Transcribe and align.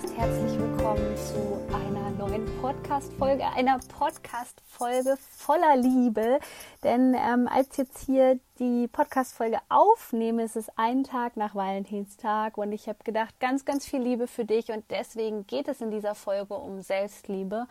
Bist. 0.00 0.14
Herzlich 0.16 0.58
willkommen 0.58 1.16
zu 1.16 1.74
einer 1.74 2.10
neuen 2.10 2.44
Podcast-Folge, 2.60 3.44
einer 3.46 3.78
Podcast-Folge 3.78 5.16
voller 5.38 5.76
Liebe. 5.76 6.38
Denn 6.82 7.14
ähm, 7.14 7.48
als 7.48 7.76
jetzt 7.76 8.04
hier 8.04 8.38
die 8.58 8.88
Podcast-Folge 8.88 9.58
aufnehme, 9.68 10.42
ist 10.42 10.56
es 10.56 10.66
ein 10.76 11.04
Tag 11.04 11.36
nach 11.36 11.54
Valentinstag 11.54 12.58
und 12.58 12.72
ich 12.72 12.88
habe 12.88 12.98
gedacht, 13.04 13.40
ganz, 13.40 13.64
ganz 13.64 13.86
viel 13.86 14.00
Liebe 14.00 14.26
für 14.26 14.44
dich 14.44 14.70
und 14.70 14.84
deswegen 14.90 15.46
geht 15.46 15.68
es 15.68 15.80
in 15.80 15.90
dieser 15.90 16.14
Folge 16.14 16.54
um 16.54 16.82
Selbstliebe 16.82 17.66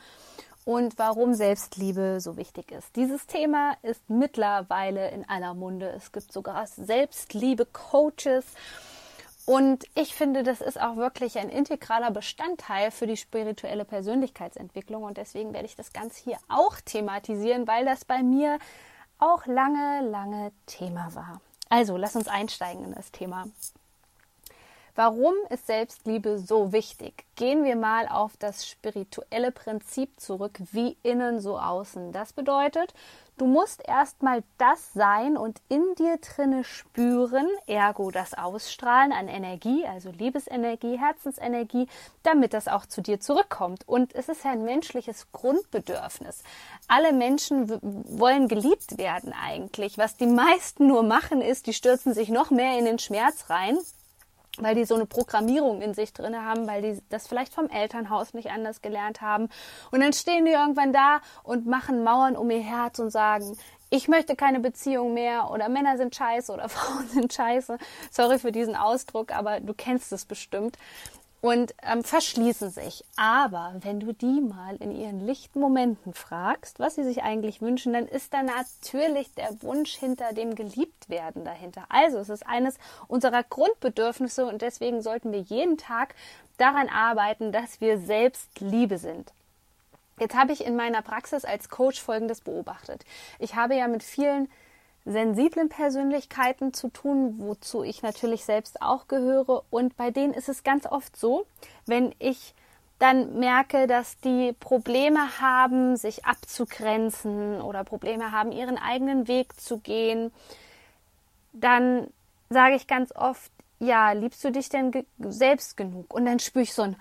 und 0.63 0.97
warum 0.97 1.35
Selbstliebe 1.35 2.19
so 2.21 2.37
wichtig 2.37 2.71
ist. 2.71 2.95
Dieses 2.95 3.27
Thema 3.27 3.77
ist 3.83 4.09
mittlerweile 4.09 5.11
in 5.11 5.29
aller 5.29 5.53
Munde. 5.53 5.89
Es 5.89 6.11
gibt 6.11 6.33
sogar 6.33 6.65
Selbstliebe-Coaches 6.65 8.45
und 9.45 9.85
ich 9.93 10.15
finde, 10.15 10.41
das 10.41 10.59
ist 10.59 10.81
auch 10.81 10.95
wirklich 10.95 11.37
ein 11.37 11.49
integraler 11.49 12.09
Bestandteil 12.09 12.89
für 12.89 13.05
die 13.05 13.17
spirituelle 13.17 13.85
Persönlichkeitsentwicklung. 13.85 15.03
Und 15.03 15.17
deswegen 15.17 15.53
werde 15.53 15.67
ich 15.67 15.75
das 15.75 15.93
Ganze 15.93 16.23
hier 16.23 16.37
auch 16.49 16.81
thematisieren, 16.81 17.67
weil 17.67 17.85
das 17.85 18.05
bei 18.05 18.23
mir 18.23 18.57
auch 19.19 19.45
lange, 19.45 20.01
lange 20.09 20.51
Thema 20.65 21.13
war. 21.13 21.41
Also, 21.69 21.95
lass 21.95 22.15
uns 22.15 22.27
einsteigen 22.27 22.85
in 22.85 22.95
das 22.95 23.11
Thema. 23.11 23.45
Warum 24.95 25.33
ist 25.49 25.67
Selbstliebe 25.67 26.39
so 26.39 26.71
wichtig? 26.71 27.25
Gehen 27.35 27.65
wir 27.65 27.75
mal 27.75 28.07
auf 28.07 28.37
das 28.37 28.65
spirituelle 28.65 29.51
Prinzip 29.51 30.19
zurück, 30.19 30.57
wie 30.71 30.97
innen 31.03 31.39
so 31.39 31.59
außen. 31.59 32.13
Das 32.13 32.33
bedeutet, 32.33 32.93
du 33.37 33.45
musst 33.45 33.81
erstmal 33.87 34.43
das 34.57 34.93
sein 34.93 35.37
und 35.37 35.61
in 35.69 35.83
dir 35.97 36.17
drinne 36.17 36.63
spüren, 36.63 37.47
ergo 37.67 38.11
das 38.11 38.33
Ausstrahlen 38.33 39.11
an 39.11 39.27
Energie, 39.27 39.85
also 39.85 40.11
Liebesenergie, 40.11 40.97
Herzensenergie, 40.97 41.87
damit 42.23 42.53
das 42.53 42.67
auch 42.67 42.85
zu 42.85 43.01
dir 43.01 43.19
zurückkommt. 43.19 43.87
Und 43.87 44.15
es 44.15 44.29
ist 44.29 44.43
ja 44.43 44.51
ein 44.51 44.63
menschliches 44.63 45.31
Grundbedürfnis. 45.31 46.43
Alle 46.87 47.13
Menschen 47.13 47.69
wollen 47.81 48.47
geliebt 48.47 48.97
werden 48.97 49.33
eigentlich. 49.33 49.97
Was 49.97 50.17
die 50.17 50.27
meisten 50.27 50.87
nur 50.87 51.03
machen 51.03 51.41
ist, 51.41 51.67
die 51.67 51.73
stürzen 51.73 52.13
sich 52.13 52.29
noch 52.29 52.51
mehr 52.51 52.77
in 52.77 52.85
den 52.85 52.99
Schmerz 52.99 53.49
rein 53.49 53.77
weil 54.59 54.75
die 54.75 54.85
so 54.85 54.95
eine 54.95 55.05
Programmierung 55.05 55.81
in 55.81 55.93
sich 55.93 56.13
drin 56.13 56.35
haben, 56.35 56.67
weil 56.67 56.81
die 56.81 57.01
das 57.09 57.27
vielleicht 57.27 57.53
vom 57.53 57.69
Elternhaus 57.69 58.33
nicht 58.33 58.51
anders 58.51 58.81
gelernt 58.81 59.21
haben. 59.21 59.49
Und 59.91 60.01
dann 60.01 60.13
stehen 60.13 60.45
die 60.45 60.51
irgendwann 60.51 60.93
da 60.93 61.21
und 61.43 61.65
machen 61.65 62.03
Mauern 62.03 62.35
um 62.35 62.49
ihr 62.49 62.61
Herz 62.61 62.99
und 62.99 63.11
sagen, 63.11 63.57
ich 63.89 64.07
möchte 64.07 64.35
keine 64.35 64.59
Beziehung 64.59 65.13
mehr 65.13 65.51
oder 65.51 65.69
Männer 65.69 65.97
sind 65.97 66.15
scheiße 66.15 66.51
oder 66.51 66.69
Frauen 66.69 67.07
sind 67.07 67.33
scheiße. 67.33 67.77
Sorry 68.11 68.39
für 68.39 68.51
diesen 68.51 68.75
Ausdruck, 68.75 69.31
aber 69.31 69.59
du 69.59 69.73
kennst 69.73 70.11
es 70.11 70.25
bestimmt 70.25 70.77
und 71.45 71.75
ähm, 71.83 72.03
verschließen 72.03 72.71
sich. 72.71 73.05
Aber 73.17 73.75
wenn 73.81 73.99
du 73.99 74.13
die 74.13 74.41
mal 74.41 74.77
in 74.77 74.91
ihren 74.91 75.19
lichten 75.19 75.59
Momenten 75.59 76.15
fragst, 76.15 76.79
was 76.79 76.95
sie 76.95 77.03
sich 77.03 77.21
eigentlich 77.21 77.61
wünschen, 77.61 77.93
dann 77.93 78.07
ist 78.07 78.33
da 78.33 78.41
natürlich 78.41 79.31
der 79.35 79.61
Wunsch 79.61 79.95
hinter 79.95 80.33
dem 80.33 80.55
Geliebtwerden 80.55 81.45
dahinter. 81.45 81.85
Also 81.89 82.17
es 82.17 82.29
ist 82.29 82.47
eines 82.47 82.79
unserer 83.07 83.43
Grundbedürfnisse 83.43 84.47
und 84.47 84.63
deswegen 84.63 85.03
sollten 85.03 85.31
wir 85.31 85.41
jeden 85.41 85.77
Tag 85.77 86.15
daran 86.57 86.89
arbeiten, 86.89 87.51
dass 87.51 87.79
wir 87.79 87.99
selbst 87.99 88.59
Liebe 88.59 88.97
sind. 88.97 89.31
Jetzt 90.19 90.35
habe 90.35 90.51
ich 90.51 90.65
in 90.65 90.75
meiner 90.75 91.03
Praxis 91.03 91.45
als 91.45 91.69
Coach 91.69 92.01
Folgendes 92.01 92.41
beobachtet. 92.41 93.05
Ich 93.37 93.53
habe 93.53 93.75
ja 93.75 93.87
mit 93.87 94.01
vielen 94.01 94.49
sensiblen 95.05 95.69
Persönlichkeiten 95.69 96.73
zu 96.73 96.89
tun, 96.89 97.35
wozu 97.37 97.83
ich 97.83 98.01
natürlich 98.01 98.43
selbst 98.43 98.81
auch 98.81 99.07
gehöre. 99.07 99.63
Und 99.69 99.95
bei 99.95 100.11
denen 100.11 100.33
ist 100.33 100.49
es 100.49 100.63
ganz 100.63 100.85
oft 100.85 101.15
so, 101.15 101.45
wenn 101.85 102.13
ich 102.19 102.55
dann 102.97 103.39
merke, 103.39 103.87
dass 103.87 104.17
die 104.19 104.53
Probleme 104.53 105.39
haben, 105.39 105.95
sich 105.97 106.25
abzugrenzen 106.25 107.61
oder 107.61 107.83
Probleme 107.83 108.31
haben, 108.31 108.51
ihren 108.51 108.77
eigenen 108.77 109.27
Weg 109.27 109.59
zu 109.59 109.77
gehen, 109.79 110.31
dann 111.53 112.07
sage 112.49 112.75
ich 112.75 112.87
ganz 112.87 113.11
oft, 113.13 113.51
ja, 113.79 114.13
liebst 114.13 114.43
du 114.43 114.51
dich 114.51 114.69
denn 114.69 114.91
ge 114.91 115.05
selbst 115.19 115.77
genug? 115.77 116.13
Und 116.13 116.25
dann 116.25 116.39
spüre 116.39 116.63
ich 116.63 116.73
so 116.73 116.83
ein, 116.83 116.95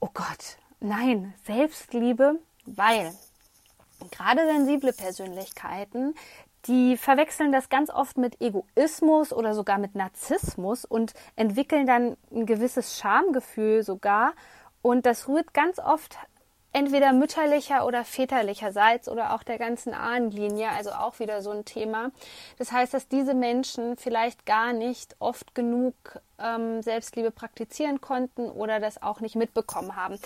oh 0.00 0.08
Gott, 0.12 0.58
nein, 0.80 1.32
Selbstliebe, 1.44 2.38
weil 2.66 3.14
gerade 4.10 4.46
sensible 4.46 4.92
Persönlichkeiten, 4.92 6.14
die 6.66 6.96
verwechseln 6.96 7.52
das 7.52 7.68
ganz 7.68 7.90
oft 7.90 8.16
mit 8.16 8.40
Egoismus 8.40 9.32
oder 9.32 9.54
sogar 9.54 9.78
mit 9.78 9.94
Narzissmus 9.94 10.84
und 10.84 11.12
entwickeln 11.36 11.86
dann 11.86 12.16
ein 12.30 12.46
gewisses 12.46 12.98
Schamgefühl 12.98 13.82
sogar. 13.82 14.32
Und 14.82 15.06
das 15.06 15.28
rührt 15.28 15.54
ganz 15.54 15.78
oft 15.78 16.18
entweder 16.74 17.12
mütterlicher 17.12 17.86
oder 17.86 18.04
väterlicherseits 18.04 19.08
oder 19.08 19.32
auch 19.32 19.44
der 19.44 19.58
ganzen 19.58 19.94
Ahnenlinie, 19.94 20.68
also 20.70 20.90
auch 20.90 21.20
wieder 21.20 21.40
so 21.40 21.50
ein 21.50 21.64
Thema. 21.64 22.10
Das 22.58 22.72
heißt, 22.72 22.92
dass 22.92 23.08
diese 23.08 23.32
Menschen 23.32 23.96
vielleicht 23.96 24.44
gar 24.44 24.72
nicht 24.72 25.14
oft 25.20 25.54
genug 25.54 25.94
ähm, 26.38 26.82
Selbstliebe 26.82 27.30
praktizieren 27.30 28.00
konnten 28.00 28.50
oder 28.50 28.80
das 28.80 29.00
auch 29.00 29.20
nicht 29.20 29.36
mitbekommen 29.36 29.94
haben 29.94 30.18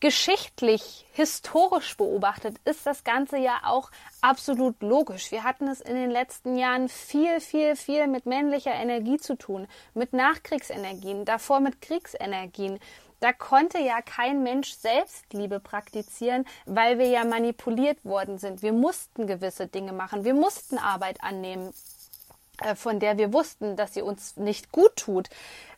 geschichtlich, 0.00 1.06
historisch 1.12 1.96
beobachtet, 1.96 2.56
ist 2.64 2.86
das 2.86 3.04
Ganze 3.04 3.36
ja 3.36 3.60
auch 3.64 3.90
absolut 4.22 4.82
logisch. 4.82 5.30
Wir 5.30 5.44
hatten 5.44 5.68
es 5.68 5.80
in 5.80 5.94
den 5.94 6.10
letzten 6.10 6.56
Jahren 6.56 6.88
viel, 6.88 7.40
viel, 7.40 7.76
viel 7.76 8.06
mit 8.06 8.24
männlicher 8.24 8.72
Energie 8.72 9.18
zu 9.18 9.36
tun, 9.36 9.68
mit 9.94 10.14
Nachkriegsenergien, 10.14 11.26
davor 11.26 11.60
mit 11.60 11.82
Kriegsenergien. 11.82 12.78
Da 13.20 13.34
konnte 13.34 13.78
ja 13.78 14.00
kein 14.00 14.42
Mensch 14.42 14.72
Selbstliebe 14.72 15.60
praktizieren, 15.60 16.46
weil 16.64 16.98
wir 16.98 17.08
ja 17.08 17.24
manipuliert 17.24 18.02
worden 18.02 18.38
sind. 18.38 18.62
Wir 18.62 18.72
mussten 18.72 19.26
gewisse 19.26 19.66
Dinge 19.66 19.92
machen, 19.92 20.24
wir 20.24 20.32
mussten 20.32 20.78
Arbeit 20.78 21.22
annehmen, 21.22 21.74
äh, 22.62 22.74
von 22.74 22.98
der 22.98 23.18
wir 23.18 23.34
wussten, 23.34 23.76
dass 23.76 23.92
sie 23.92 24.00
uns 24.00 24.38
nicht 24.38 24.72
gut 24.72 24.96
tut. 24.96 25.28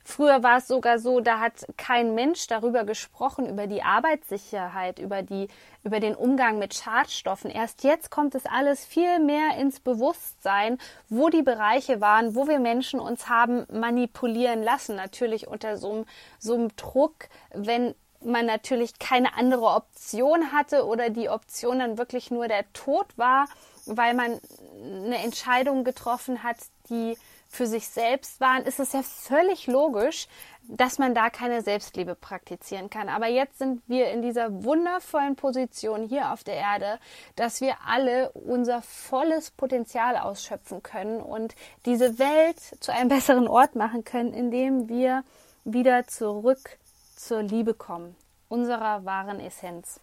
Früher 0.04 0.42
war 0.42 0.58
es 0.58 0.66
sogar 0.66 0.98
so, 0.98 1.20
da 1.20 1.38
hat 1.38 1.64
kein 1.76 2.14
Mensch 2.14 2.46
darüber 2.46 2.84
gesprochen, 2.84 3.48
über 3.48 3.66
die 3.66 3.82
Arbeitssicherheit, 3.82 4.98
über, 4.98 5.22
die, 5.22 5.48
über 5.84 6.00
den 6.00 6.14
Umgang 6.14 6.58
mit 6.58 6.74
Schadstoffen. 6.74 7.50
Erst 7.50 7.84
jetzt 7.84 8.10
kommt 8.10 8.34
es 8.34 8.46
alles 8.46 8.84
viel 8.84 9.20
mehr 9.20 9.56
ins 9.58 9.80
Bewusstsein, 9.80 10.78
wo 11.08 11.28
die 11.28 11.42
Bereiche 11.42 12.00
waren, 12.00 12.34
wo 12.34 12.48
wir 12.48 12.58
Menschen 12.58 12.98
uns 13.00 13.28
haben 13.28 13.64
manipulieren 13.72 14.62
lassen. 14.62 14.96
Natürlich 14.96 15.46
unter 15.46 15.76
so 15.76 15.92
einem, 15.92 16.04
so 16.38 16.54
einem 16.54 16.74
Druck, 16.76 17.28
wenn 17.54 17.94
man 18.24 18.46
natürlich 18.46 18.98
keine 18.98 19.36
andere 19.36 19.66
Option 19.66 20.52
hatte 20.52 20.86
oder 20.86 21.10
die 21.10 21.28
Option 21.28 21.78
dann 21.78 21.98
wirklich 21.98 22.30
nur 22.30 22.48
der 22.48 22.70
Tod 22.72 23.06
war, 23.16 23.46
weil 23.86 24.14
man 24.14 24.40
eine 24.82 25.18
Entscheidung 25.18 25.84
getroffen 25.84 26.42
hat, 26.42 26.56
die 26.88 27.16
für 27.52 27.66
sich 27.66 27.86
selbst 27.86 28.40
waren, 28.40 28.62
ist 28.64 28.80
es 28.80 28.94
ja 28.94 29.02
völlig 29.02 29.66
logisch, 29.66 30.26
dass 30.68 30.98
man 30.98 31.14
da 31.14 31.28
keine 31.28 31.60
Selbstliebe 31.60 32.14
praktizieren 32.14 32.88
kann. 32.88 33.10
Aber 33.10 33.26
jetzt 33.26 33.58
sind 33.58 33.82
wir 33.88 34.10
in 34.10 34.22
dieser 34.22 34.64
wundervollen 34.64 35.36
Position 35.36 36.08
hier 36.08 36.32
auf 36.32 36.44
der 36.44 36.54
Erde, 36.54 36.98
dass 37.36 37.60
wir 37.60 37.74
alle 37.86 38.30
unser 38.32 38.80
volles 38.80 39.50
Potenzial 39.50 40.16
ausschöpfen 40.16 40.82
können 40.82 41.20
und 41.20 41.54
diese 41.84 42.18
Welt 42.18 42.58
zu 42.80 42.90
einem 42.90 43.10
besseren 43.10 43.46
Ort 43.46 43.76
machen 43.76 44.02
können, 44.02 44.32
indem 44.32 44.88
wir 44.88 45.22
wieder 45.64 46.06
zurück 46.06 46.78
zur 47.16 47.42
Liebe 47.42 47.74
kommen, 47.74 48.16
unserer 48.48 49.04
wahren 49.04 49.40
Essenz. 49.40 50.00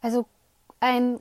Also 0.00 0.24
ein 0.78 1.18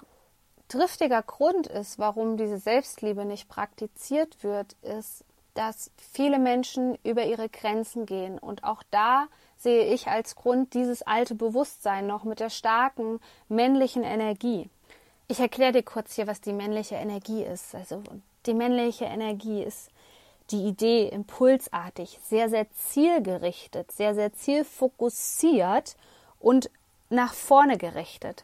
triftiger 0.67 1.21
Grund 1.21 1.67
ist, 1.67 2.00
warum 2.00 2.38
diese 2.38 2.57
Selbstliebe 2.57 3.25
nicht 3.25 3.47
praktiziert 3.47 4.44
wird, 4.44 4.73
ist, 4.81 5.23
dass 5.53 5.89
viele 5.97 6.38
Menschen 6.38 6.97
über 7.03 7.25
ihre 7.25 7.50
Grenzen 7.50 8.06
gehen. 8.06 8.38
Und 8.38 8.63
auch 8.63 8.83
da 8.91 9.27
sehe 9.57 9.85
ich 9.94 10.07
als 10.07 10.35
Grund 10.35 10.73
dieses 10.73 11.01
alte 11.01 11.33
Bewusstsein 11.33 12.07
noch 12.07 12.23
mit 12.23 12.39
der 12.39 12.50
starken 12.50 13.19
männlichen 13.47 14.03
Energie. 14.03 14.69
Ich 15.27 15.39
erkläre 15.39 15.71
dir 15.71 15.83
kurz 15.83 16.13
hier, 16.13 16.27
was 16.27 16.41
die 16.41 16.53
männliche 16.53 16.95
Energie 16.95 17.44
ist. 17.44 17.73
Also 17.73 18.03
die 18.45 18.53
männliche 18.53 19.06
Energie 19.06 19.63
ist 19.63 19.89
die 20.51 20.67
Idee 20.67 21.07
impulsartig, 21.07 22.19
sehr, 22.23 22.50
sehr 22.50 22.69
zielgerichtet, 22.71 23.91
sehr, 23.91 24.13
sehr 24.13 24.33
zielfokussiert 24.33 25.95
und 26.39 26.69
nach 27.09 27.33
vorne 27.33 27.77
gerichtet. 27.77 28.44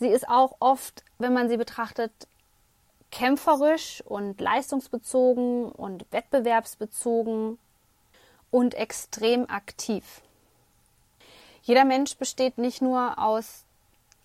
Sie 0.00 0.08
ist 0.08 0.28
auch 0.28 0.56
oft, 0.60 1.04
wenn 1.18 1.34
man 1.34 1.50
sie 1.50 1.58
betrachtet, 1.58 2.10
kämpferisch 3.10 4.02
und 4.06 4.40
leistungsbezogen 4.40 5.70
und 5.70 6.06
wettbewerbsbezogen 6.10 7.58
und 8.50 8.74
extrem 8.74 9.48
aktiv. 9.50 10.22
Jeder 11.62 11.84
Mensch 11.84 12.16
besteht 12.16 12.56
nicht 12.56 12.80
nur 12.80 13.18
aus 13.18 13.64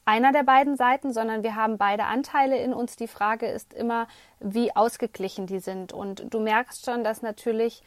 einer 0.05 0.31
der 0.31 0.43
beiden 0.43 0.77
Seiten, 0.77 1.11
sondern 1.11 1.43
wir 1.43 1.55
haben 1.55 1.77
beide 1.77 2.05
Anteile 2.05 2.57
in 2.57 2.73
uns. 2.73 2.95
Die 2.95 3.09
Frage 3.09 3.47
ist 3.47 3.73
immer, 3.73 4.07
wie 4.39 4.73
ausgeglichen 4.73 5.45
die 5.45 5.59
sind. 5.59 5.91
Und 5.91 6.33
du 6.33 6.39
merkst 6.39 6.85
schon, 6.85 7.03
dass 7.03 7.21
natürlich 7.21 7.83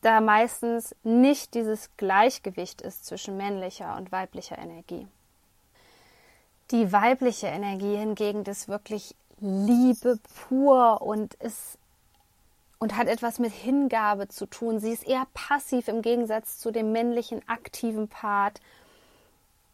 da 0.00 0.20
meistens 0.20 0.96
nicht 1.04 1.54
dieses 1.54 1.96
Gleichgewicht 1.98 2.80
ist 2.80 3.06
zwischen 3.06 3.36
männlicher 3.36 3.96
und 3.96 4.10
weiblicher 4.10 4.58
Energie. 4.58 5.06
Die 6.70 6.92
weibliche 6.92 7.46
Energie 7.46 7.96
hingegen 7.96 8.44
ist 8.44 8.68
wirklich 8.68 9.14
Liebe 9.38 10.18
pur 10.48 11.02
und 11.02 11.34
ist 11.34 11.78
und 12.78 12.96
hat 12.96 13.08
etwas 13.08 13.38
mit 13.38 13.52
Hingabe 13.52 14.28
zu 14.28 14.46
tun. 14.46 14.80
Sie 14.80 14.90
ist 14.90 15.06
eher 15.06 15.26
passiv 15.32 15.88
im 15.88 16.02
Gegensatz 16.02 16.58
zu 16.58 16.70
dem 16.70 16.92
männlichen 16.92 17.40
aktiven 17.48 18.08
Part 18.08 18.60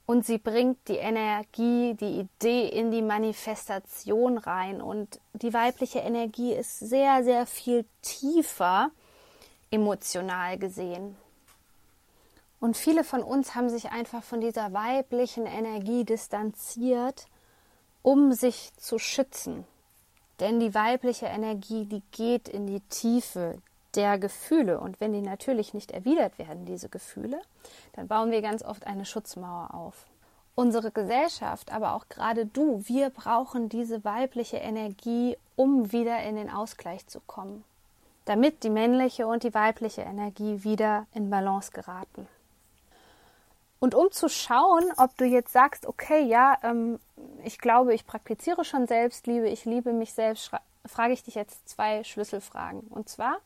und 0.05 0.27
sie 0.27 0.39
bringt 0.39 0.89
die 0.89 0.97
Energie, 0.97 1.95
die 1.95 2.21
Idee 2.21 2.69
in 2.69 2.91
die 2.91 3.03
Manifestation 3.03 4.37
rein. 4.37 4.83
Und 4.83 5.21
die 5.33 5.55
weibliche 5.55 6.01
Energie 6.01 6.53
ist 6.53 6.81
sehr, 6.81 7.25
sehr 7.25 7.47
viel 7.47 7.87
tiefer 8.03 8.91
emotional 9.71 10.59
gesehen. 10.59 11.17
Und 12.63 12.77
viele 12.77 13.03
von 13.03 13.25
uns 13.25 13.57
haben 13.57 13.69
sich 13.69 13.91
einfach 13.91 14.23
von 14.23 14.41
dieser 14.41 14.73
weiblichen 14.73 15.47
Energie 15.47 16.05
distanziert, 16.05 17.27
um 18.03 18.33
sich 18.33 18.71
zu 18.77 19.01
schützen. 19.01 19.67
Denn 20.39 20.61
die 20.61 20.73
weibliche 20.73 21.27
Energie, 21.27 21.87
die 21.87 22.05
geht 22.13 22.49
in 22.49 22.69
die 22.69 22.79
Tiefe, 22.83 23.59
der 23.97 24.17
Gefühle. 24.17 24.79
Und 24.79 25.01
wenn 25.01 25.13
die 25.13 25.23
natürlich 25.23 25.75
nicht 25.75 25.91
erwidert 25.91 26.39
werden, 26.39 26.65
diese 26.65 26.89
Gefühle, 26.89 27.43
dann 27.95 28.07
bauen 28.07 28.31
wir 28.31 28.43
ganz 28.43 28.63
oft 28.63 28.87
eine 28.87 29.07
Schutzmauer 29.07 29.75
auf. 29.75 30.07
Unsere 30.55 30.93
Gesellschaft, 30.93 31.73
aber 31.73 31.97
auch 31.97 32.09
gerade 32.09 32.47
du, 32.47 32.85
wir 32.87 33.11
brauchen 33.11 33.71
diese 33.71 34.05
weibliche 34.05 34.59
Energie, 34.59 35.37
um 35.57 35.91
wieder 35.91 36.23
in 36.23 36.37
den 36.37 36.49
Ausgleich 36.49 37.09
zu 37.09 37.19
kommen, 37.27 37.65
damit 38.25 38.63
die 38.63 38.71
männliche 38.71 39.27
und 39.27 39.43
die 39.43 39.53
weibliche 39.53 40.03
Energie 40.03 40.63
wieder 40.63 41.07
in 41.13 41.29
Balance 41.29 41.73
geraten. 41.73 42.29
Und 43.83 43.97
um 43.97 44.13
zu 44.13 44.29
schauen, 44.29 44.93
ob 44.97 45.17
du 45.17 45.25
jetzt 45.25 45.53
sagst, 45.53 45.87
okay, 45.87 46.23
ja, 46.23 46.57
ähm, 46.63 47.01
ich 47.43 47.59
glaube, 47.59 47.93
ich 47.93 48.07
praktiziere 48.07 48.65
schon 48.65 48.87
Selbstliebe, 48.87 49.49
ich 49.49 49.65
liebe 49.65 49.93
mich 49.93 50.13
selbst, 50.13 50.53
frage 50.87 51.13
ich 51.13 51.25
dich 51.25 51.35
jetzt 51.35 51.69
zwei 51.69 52.05
Schlüsselfragen. 52.05 52.83
Und 52.83 53.09
zwar, 53.09 53.39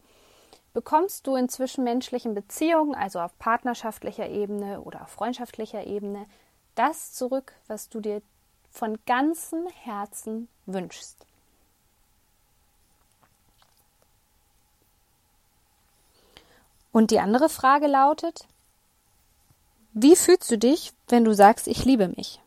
bekommst 0.75 1.27
du 1.27 1.37
in 1.37 1.49
zwischenmenschlichen 1.49 2.35
Beziehungen, 2.35 2.95
also 2.95 3.19
auf 3.21 3.39
partnerschaftlicher 3.39 4.29
Ebene 4.29 4.83
oder 4.83 5.05
auf 5.05 5.09
freundschaftlicher 5.09 5.87
Ebene, 5.87 6.27
das 6.75 7.15
zurück, 7.15 7.55
was 7.67 7.89
du 7.89 8.01
dir 8.01 8.21
von 8.71 8.99
ganzem 9.07 9.67
Herzen 9.69 10.49
wünschst. 10.67 11.17
Und 16.93 17.11
die 17.11 17.21
andere 17.21 17.49
Frage 17.49 17.87
lautet, 17.87 18.47
wie 19.99 20.15
fühlst 20.15 20.51
du 20.51 20.59
dich, 20.59 20.93
wenn 21.09 21.25
du 21.25 21.33
sagst, 21.33 21.67
ich 21.67 21.87
liebe 21.87 22.09
mich? 22.09 22.43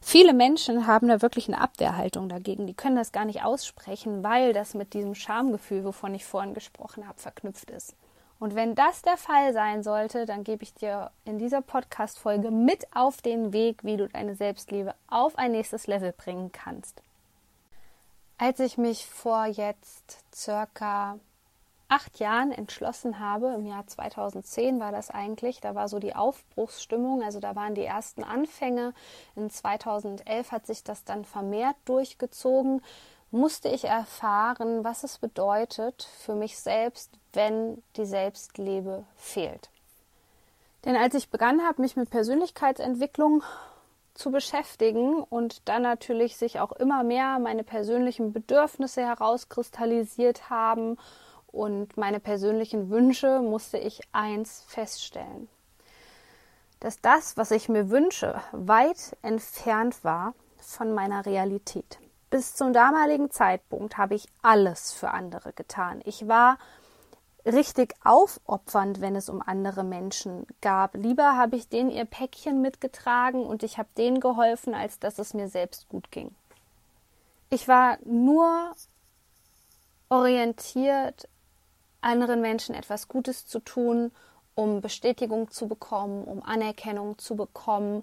Viele 0.00 0.32
Menschen 0.32 0.86
haben 0.86 1.08
da 1.08 1.20
wirklich 1.20 1.46
eine 1.46 1.60
Abwehrhaltung 1.60 2.30
dagegen. 2.30 2.66
Die 2.66 2.72
können 2.72 2.96
das 2.96 3.12
gar 3.12 3.26
nicht 3.26 3.42
aussprechen, 3.44 4.24
weil 4.24 4.54
das 4.54 4.72
mit 4.72 4.94
diesem 4.94 5.14
Schamgefühl, 5.14 5.84
wovon 5.84 6.14
ich 6.14 6.24
vorhin 6.24 6.54
gesprochen 6.54 7.06
habe, 7.06 7.18
verknüpft 7.18 7.70
ist. 7.70 7.94
Und 8.38 8.54
wenn 8.54 8.74
das 8.74 9.02
der 9.02 9.18
Fall 9.18 9.52
sein 9.52 9.82
sollte, 9.82 10.24
dann 10.24 10.42
gebe 10.42 10.62
ich 10.62 10.72
dir 10.72 11.10
in 11.26 11.38
dieser 11.38 11.60
Podcast-Folge 11.60 12.50
mit 12.50 12.86
auf 12.94 13.20
den 13.20 13.52
Weg, 13.52 13.84
wie 13.84 13.98
du 13.98 14.08
deine 14.08 14.36
Selbstliebe 14.36 14.94
auf 15.06 15.36
ein 15.36 15.52
nächstes 15.52 15.86
Level 15.86 16.12
bringen 16.12 16.50
kannst. 16.50 17.02
Als 18.38 18.58
ich 18.60 18.78
mich 18.78 19.04
vor 19.04 19.44
jetzt 19.44 20.18
circa 20.34 21.18
acht 21.88 22.18
Jahren 22.18 22.50
entschlossen 22.50 23.20
habe, 23.20 23.54
im 23.54 23.66
Jahr 23.66 23.86
2010 23.86 24.80
war 24.80 24.90
das 24.90 25.10
eigentlich, 25.10 25.60
da 25.60 25.74
war 25.74 25.88
so 25.88 25.98
die 25.98 26.16
Aufbruchsstimmung, 26.16 27.22
also 27.22 27.38
da 27.38 27.54
waren 27.54 27.74
die 27.74 27.84
ersten 27.84 28.24
Anfänge. 28.24 28.92
In 29.36 29.50
2011 29.50 30.50
hat 30.50 30.66
sich 30.66 30.82
das 30.82 31.04
dann 31.04 31.24
vermehrt 31.24 31.76
durchgezogen, 31.84 32.82
musste 33.30 33.68
ich 33.68 33.84
erfahren, 33.84 34.84
was 34.84 35.04
es 35.04 35.18
bedeutet 35.18 36.08
für 36.18 36.34
mich 36.34 36.58
selbst, 36.58 37.10
wenn 37.32 37.82
die 37.96 38.06
Selbstliebe 38.06 39.04
fehlt. 39.16 39.70
Denn 40.84 40.96
als 40.96 41.14
ich 41.14 41.30
begann 41.30 41.62
habe, 41.62 41.82
mich 41.82 41.96
mit 41.96 42.10
Persönlichkeitsentwicklung 42.10 43.42
zu 44.14 44.30
beschäftigen 44.30 45.22
und 45.22 45.68
dann 45.68 45.82
natürlich 45.82 46.36
sich 46.36 46.58
auch 46.58 46.72
immer 46.72 47.02
mehr 47.02 47.38
meine 47.38 47.64
persönlichen 47.64 48.32
Bedürfnisse 48.32 49.02
herauskristallisiert 49.02 50.48
haben 50.48 50.96
und 51.56 51.96
meine 51.96 52.20
persönlichen 52.20 52.90
Wünsche 52.90 53.40
musste 53.40 53.78
ich 53.78 54.00
eins 54.12 54.64
feststellen. 54.68 55.48
Dass 56.80 57.00
das, 57.00 57.36
was 57.36 57.50
ich 57.50 57.68
mir 57.68 57.88
wünsche, 57.88 58.40
weit 58.52 59.16
entfernt 59.22 60.04
war 60.04 60.34
von 60.58 60.92
meiner 60.92 61.24
Realität. 61.24 61.98
Bis 62.28 62.54
zum 62.54 62.72
damaligen 62.72 63.30
Zeitpunkt 63.30 63.96
habe 63.96 64.14
ich 64.14 64.28
alles 64.42 64.92
für 64.92 65.10
andere 65.10 65.52
getan. 65.54 66.02
Ich 66.04 66.28
war 66.28 66.58
richtig 67.46 67.94
aufopfernd, 68.04 69.00
wenn 69.00 69.16
es 69.16 69.28
um 69.28 69.40
andere 69.40 69.84
Menschen 69.84 70.46
gab. 70.60 70.94
Lieber 70.94 71.36
habe 71.36 71.56
ich 71.56 71.68
denen 71.68 71.90
ihr 71.90 72.04
Päckchen 72.04 72.60
mitgetragen 72.60 73.46
und 73.46 73.62
ich 73.62 73.78
habe 73.78 73.88
denen 73.96 74.20
geholfen, 74.20 74.74
als 74.74 74.98
dass 74.98 75.18
es 75.18 75.32
mir 75.32 75.48
selbst 75.48 75.88
gut 75.88 76.10
ging. 76.10 76.34
Ich 77.48 77.68
war 77.68 77.98
nur 78.04 78.74
orientiert 80.08 81.28
anderen 82.06 82.40
Menschen 82.40 82.74
etwas 82.74 83.08
Gutes 83.08 83.46
zu 83.46 83.58
tun, 83.58 84.10
um 84.54 84.80
Bestätigung 84.80 85.50
zu 85.50 85.68
bekommen, 85.68 86.24
um 86.24 86.42
Anerkennung 86.42 87.18
zu 87.18 87.36
bekommen. 87.36 88.02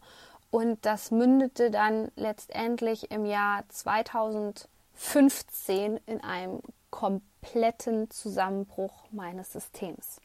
Und 0.52 0.86
das 0.86 1.10
mündete 1.10 1.72
dann 1.72 2.12
letztendlich 2.16 3.10
im 3.12 3.26
Jahr 3.26 3.64
2015 3.70 6.00
in 6.06 6.22
einem 6.22 6.62
kompletten 6.92 8.12
Zusammenbruch 8.12 8.94
meines 9.12 9.52
Systems. 9.54 10.22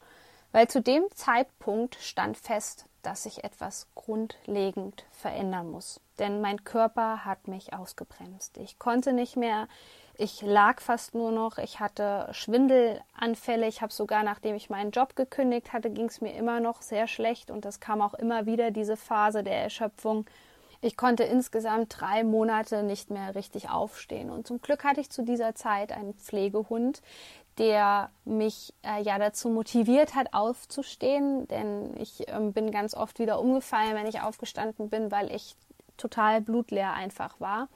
Weil 0.52 0.69
zu 0.69 0.83
dem 0.83 1.05
Zeitpunkt 1.14 1.95
stand 1.97 2.37
fest, 2.37 2.85
dass 3.02 3.26
ich 3.26 3.45
etwas 3.45 3.87
grundlegend 3.95 5.05
verändern 5.12 5.71
muss. 5.71 6.00
Denn 6.19 6.41
mein 6.41 6.64
Körper 6.64 7.25
hat 7.25 7.47
mich 7.49 7.73
ausgebremst. 7.73 8.59
Ich 8.59 8.79
konnte 8.79 9.12
nicht 9.12 9.37
mehr 9.37 9.69
ich 10.19 10.43
lag 10.43 10.81
fast 10.81 11.15
nur 11.15 11.31
noch, 11.31 11.59
ich 11.59 11.79
hatte 11.79 12.29
Schwindelanfälle, 12.33 13.69
ich 13.69 13.83
habe 13.83 13.93
sogar, 13.93 14.25
nachdem 14.25 14.57
ich 14.57 14.69
meinen 14.69 14.91
Job 14.91 15.15
gekündigt 15.15 15.73
hatte, 15.73 15.91
ging 15.91 16.07
es 16.07 16.21
mir 16.21 16.35
immer 16.35 16.59
noch 16.59 16.83
sehr 16.83 17.07
schlecht 17.07 17.53
und 17.53 17.65
es 17.65 17.79
kam 17.79 18.03
auch 18.03 18.15
immer 18.15 18.45
wieder 18.45 18.73
diese 18.73 18.97
Phase 18.97 19.45
der 19.45 19.63
Erschöpfung. 19.63 20.27
Ich 20.81 20.97
konnte 20.97 21.23
insgesamt 21.23 22.01
drei 22.01 22.25
Monate 22.25 22.83
nicht 22.83 23.11
mehr 23.11 23.37
richtig 23.37 23.71
aufstehen. 23.71 24.31
Und 24.31 24.47
zum 24.47 24.61
Glück 24.61 24.83
hatte 24.83 25.01
ich 25.01 25.11
zu 25.11 25.23
dieser 25.23 25.55
Zeit 25.55 25.93
einen 25.93 26.15
Pflegehund, 26.15 27.01
der 27.59 28.11
mich 28.25 28.75
äh, 28.85 29.03
ja 29.03 29.19
dazu 29.19 29.49
motiviert 29.49 30.17
hat, 30.17 30.35
aufzustehen. 30.35 31.47
Denn 31.49 31.97
ich 31.97 32.29
ähm, 32.29 32.53
bin 32.53 32.71
ganz 32.73 32.95
oft 32.95 33.21
wieder 33.21 33.41
umgefallen, 33.41 33.95
wenn 33.95 34.07
ich 34.07 34.21
aufgestanden 34.21 34.89
bin, 34.89 35.11
weil 35.13 35.33
ich 35.33 35.57
total 35.97 36.41
blutleer 36.41 36.93
einfach 36.93 37.41
war. 37.41 37.69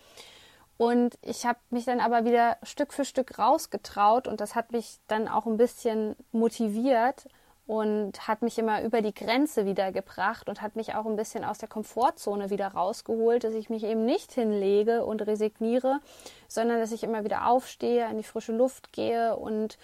Und 0.76 1.16
ich 1.22 1.46
habe 1.46 1.58
mich 1.70 1.84
dann 1.84 2.00
aber 2.00 2.24
wieder 2.24 2.56
Stück 2.62 2.92
für 2.92 3.04
Stück 3.04 3.38
rausgetraut 3.38 4.26
und 4.26 4.40
das 4.40 4.54
hat 4.54 4.72
mich 4.72 4.98
dann 5.06 5.28
auch 5.28 5.46
ein 5.46 5.56
bisschen 5.56 6.16
motiviert 6.32 7.26
und 7.66 8.26
hat 8.26 8.42
mich 8.42 8.58
immer 8.58 8.82
über 8.82 9.02
die 9.02 9.14
Grenze 9.14 9.64
wieder 9.66 9.92
gebracht 9.92 10.48
und 10.48 10.60
hat 10.60 10.74
mich 10.74 10.94
auch 10.94 11.06
ein 11.06 11.16
bisschen 11.16 11.44
aus 11.44 11.58
der 11.58 11.68
Komfortzone 11.68 12.50
wieder 12.50 12.68
rausgeholt, 12.68 13.44
dass 13.44 13.54
ich 13.54 13.70
mich 13.70 13.84
eben 13.84 14.04
nicht 14.04 14.32
hinlege 14.32 15.04
und 15.04 15.22
resigniere, 15.26 16.00
sondern 16.48 16.80
dass 16.80 16.92
ich 16.92 17.04
immer 17.04 17.24
wieder 17.24 17.46
aufstehe, 17.46 18.08
in 18.10 18.18
die 18.18 18.24
frische 18.24 18.52
Luft 18.52 18.92
gehe 18.92 19.36
und 19.36 19.78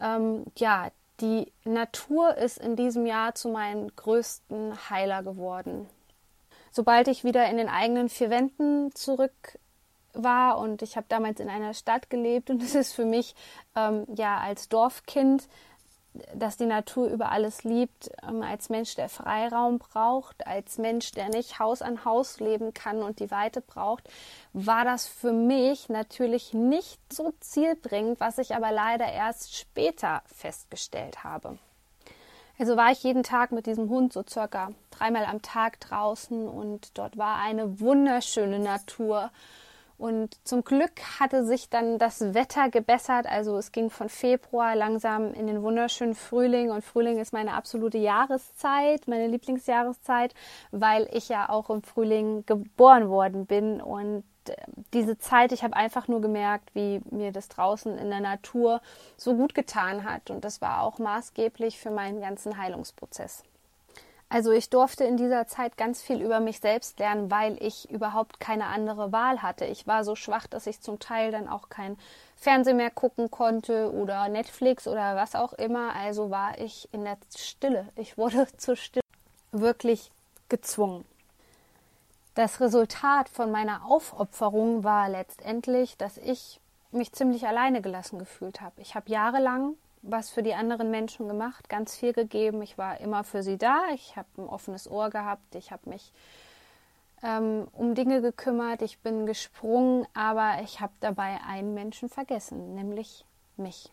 ähm, 0.00 0.44
ja, 0.56 0.88
die 1.20 1.52
Natur 1.64 2.36
ist 2.36 2.58
in 2.58 2.76
diesem 2.76 3.04
Jahr 3.04 3.34
zu 3.34 3.48
meinem 3.48 3.94
größten 3.94 4.88
Heiler 4.88 5.22
geworden. 5.22 5.88
Sobald 6.70 7.08
ich 7.08 7.24
wieder 7.24 7.48
in 7.50 7.56
den 7.56 7.68
eigenen 7.68 8.08
vier 8.08 8.30
Wänden 8.30 8.94
zurück 8.94 9.58
war 10.14 10.58
und 10.58 10.82
ich 10.82 10.96
habe 10.96 11.06
damals 11.08 11.40
in 11.40 11.48
einer 11.48 11.74
Stadt 11.74 12.10
gelebt 12.10 12.50
und 12.50 12.62
es 12.62 12.74
ist 12.74 12.92
für 12.92 13.04
mich 13.04 13.34
ähm, 13.76 14.06
ja 14.14 14.38
als 14.38 14.68
Dorfkind 14.68 15.48
dass 16.34 16.56
die 16.56 16.66
Natur 16.66 17.08
über 17.08 17.30
alles 17.30 17.64
liebt, 17.64 18.10
ähm, 18.26 18.42
als 18.42 18.68
Mensch, 18.68 18.94
der 18.94 19.08
Freiraum 19.08 19.78
braucht, 19.78 20.46
als 20.46 20.78
Mensch, 20.78 21.12
der 21.12 21.28
nicht 21.28 21.58
Haus 21.58 21.82
an 21.82 22.04
Haus 22.04 22.40
leben 22.40 22.74
kann 22.74 23.02
und 23.02 23.20
die 23.20 23.30
Weite 23.30 23.60
braucht, 23.60 24.08
war 24.52 24.84
das 24.84 25.06
für 25.06 25.32
mich 25.32 25.88
natürlich 25.88 26.54
nicht 26.54 27.00
so 27.12 27.32
zielbringend, 27.40 28.20
was 28.20 28.38
ich 28.38 28.54
aber 28.54 28.72
leider 28.72 29.06
erst 29.06 29.56
später 29.56 30.22
festgestellt 30.26 31.24
habe. 31.24 31.58
Also 32.58 32.76
war 32.76 32.90
ich 32.90 33.04
jeden 33.04 33.22
Tag 33.22 33.52
mit 33.52 33.66
diesem 33.66 33.88
Hund 33.88 34.12
so 34.12 34.24
circa 34.28 34.72
dreimal 34.90 35.24
am 35.26 35.42
Tag 35.42 35.78
draußen 35.78 36.48
und 36.48 36.98
dort 36.98 37.16
war 37.16 37.36
eine 37.36 37.78
wunderschöne 37.78 38.58
Natur 38.58 39.30
und 39.98 40.38
zum 40.46 40.62
Glück 40.62 40.92
hatte 41.18 41.44
sich 41.44 41.70
dann 41.70 41.98
das 41.98 42.32
Wetter 42.32 42.70
gebessert. 42.70 43.26
Also 43.26 43.56
es 43.58 43.72
ging 43.72 43.90
von 43.90 44.08
Februar 44.08 44.76
langsam 44.76 45.34
in 45.34 45.48
den 45.48 45.60
wunderschönen 45.62 46.14
Frühling. 46.14 46.70
Und 46.70 46.84
Frühling 46.84 47.18
ist 47.18 47.32
meine 47.32 47.54
absolute 47.54 47.98
Jahreszeit, 47.98 49.08
meine 49.08 49.26
Lieblingsjahreszeit, 49.26 50.34
weil 50.70 51.08
ich 51.12 51.28
ja 51.28 51.48
auch 51.48 51.68
im 51.68 51.82
Frühling 51.82 52.46
geboren 52.46 53.08
worden 53.08 53.46
bin. 53.46 53.80
Und 53.80 54.22
äh, 54.48 54.54
diese 54.94 55.18
Zeit, 55.18 55.50
ich 55.50 55.64
habe 55.64 55.74
einfach 55.74 56.06
nur 56.06 56.20
gemerkt, 56.20 56.76
wie 56.76 57.00
mir 57.10 57.32
das 57.32 57.48
draußen 57.48 57.98
in 57.98 58.08
der 58.08 58.20
Natur 58.20 58.80
so 59.16 59.34
gut 59.34 59.52
getan 59.52 60.04
hat. 60.04 60.30
Und 60.30 60.44
das 60.44 60.60
war 60.60 60.82
auch 60.82 61.00
maßgeblich 61.00 61.76
für 61.76 61.90
meinen 61.90 62.20
ganzen 62.20 62.56
Heilungsprozess. 62.56 63.42
Also 64.30 64.52
ich 64.52 64.68
durfte 64.68 65.04
in 65.04 65.16
dieser 65.16 65.46
Zeit 65.46 65.78
ganz 65.78 66.02
viel 66.02 66.20
über 66.20 66.40
mich 66.40 66.60
selbst 66.60 66.98
lernen, 66.98 67.30
weil 67.30 67.56
ich 67.62 67.90
überhaupt 67.90 68.40
keine 68.40 68.66
andere 68.66 69.10
Wahl 69.10 69.42
hatte. 69.42 69.64
Ich 69.64 69.86
war 69.86 70.04
so 70.04 70.16
schwach, 70.16 70.46
dass 70.46 70.66
ich 70.66 70.82
zum 70.82 70.98
Teil 70.98 71.32
dann 71.32 71.48
auch 71.48 71.70
kein 71.70 71.96
Fernsehen 72.36 72.76
mehr 72.76 72.90
gucken 72.90 73.30
konnte 73.30 73.90
oder 73.90 74.28
Netflix 74.28 74.86
oder 74.86 75.16
was 75.16 75.34
auch 75.34 75.54
immer. 75.54 75.94
Also 75.94 76.30
war 76.30 76.58
ich 76.58 76.88
in 76.92 77.04
der 77.04 77.16
Stille. 77.34 77.88
Ich 77.96 78.18
wurde 78.18 78.46
zur 78.58 78.76
Stille 78.76 79.02
wirklich 79.50 80.10
gezwungen. 80.50 81.06
Das 82.34 82.60
Resultat 82.60 83.30
von 83.30 83.50
meiner 83.50 83.86
Aufopferung 83.86 84.84
war 84.84 85.08
letztendlich, 85.08 85.96
dass 85.96 86.18
ich 86.18 86.60
mich 86.92 87.12
ziemlich 87.12 87.46
alleine 87.46 87.80
gelassen 87.80 88.18
gefühlt 88.18 88.60
habe. 88.60 88.80
Ich 88.80 88.94
habe 88.94 89.10
jahrelang 89.10 89.74
was 90.02 90.30
für 90.30 90.42
die 90.42 90.54
anderen 90.54 90.90
Menschen 90.90 91.28
gemacht, 91.28 91.68
ganz 91.68 91.96
viel 91.96 92.12
gegeben. 92.12 92.62
Ich 92.62 92.78
war 92.78 93.00
immer 93.00 93.24
für 93.24 93.42
sie 93.42 93.58
da. 93.58 93.82
Ich 93.94 94.16
habe 94.16 94.28
ein 94.38 94.48
offenes 94.48 94.90
Ohr 94.90 95.10
gehabt. 95.10 95.54
Ich 95.54 95.70
habe 95.70 95.88
mich 95.90 96.12
ähm, 97.22 97.68
um 97.72 97.94
Dinge 97.94 98.20
gekümmert. 98.22 98.82
Ich 98.82 98.98
bin 99.00 99.26
gesprungen, 99.26 100.06
aber 100.14 100.62
ich 100.62 100.80
habe 100.80 100.92
dabei 101.00 101.38
einen 101.46 101.74
Menschen 101.74 102.08
vergessen, 102.08 102.74
nämlich 102.74 103.24
mich. 103.56 103.92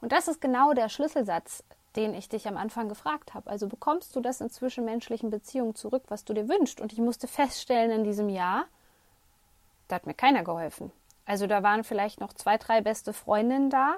Und 0.00 0.12
das 0.12 0.28
ist 0.28 0.40
genau 0.40 0.72
der 0.72 0.88
Schlüsselsatz, 0.88 1.64
den 1.96 2.14
ich 2.14 2.28
dich 2.28 2.46
am 2.46 2.56
Anfang 2.56 2.88
gefragt 2.88 3.34
habe. 3.34 3.50
Also 3.50 3.68
bekommst 3.68 4.14
du 4.14 4.20
das 4.20 4.40
in 4.40 4.50
zwischenmenschlichen 4.50 5.30
Beziehungen 5.30 5.74
zurück, 5.74 6.04
was 6.08 6.24
du 6.24 6.34
dir 6.34 6.48
wünschst? 6.48 6.80
Und 6.80 6.92
ich 6.92 6.98
musste 6.98 7.26
feststellen 7.26 7.90
in 7.90 8.04
diesem 8.04 8.28
Jahr, 8.28 8.66
da 9.88 9.96
hat 9.96 10.06
mir 10.06 10.14
keiner 10.14 10.44
geholfen. 10.44 10.92
Also 11.24 11.46
da 11.46 11.62
waren 11.62 11.84
vielleicht 11.84 12.20
noch 12.20 12.32
zwei, 12.32 12.56
drei 12.56 12.80
beste 12.80 13.12
Freundinnen 13.12 13.70
da, 13.70 13.96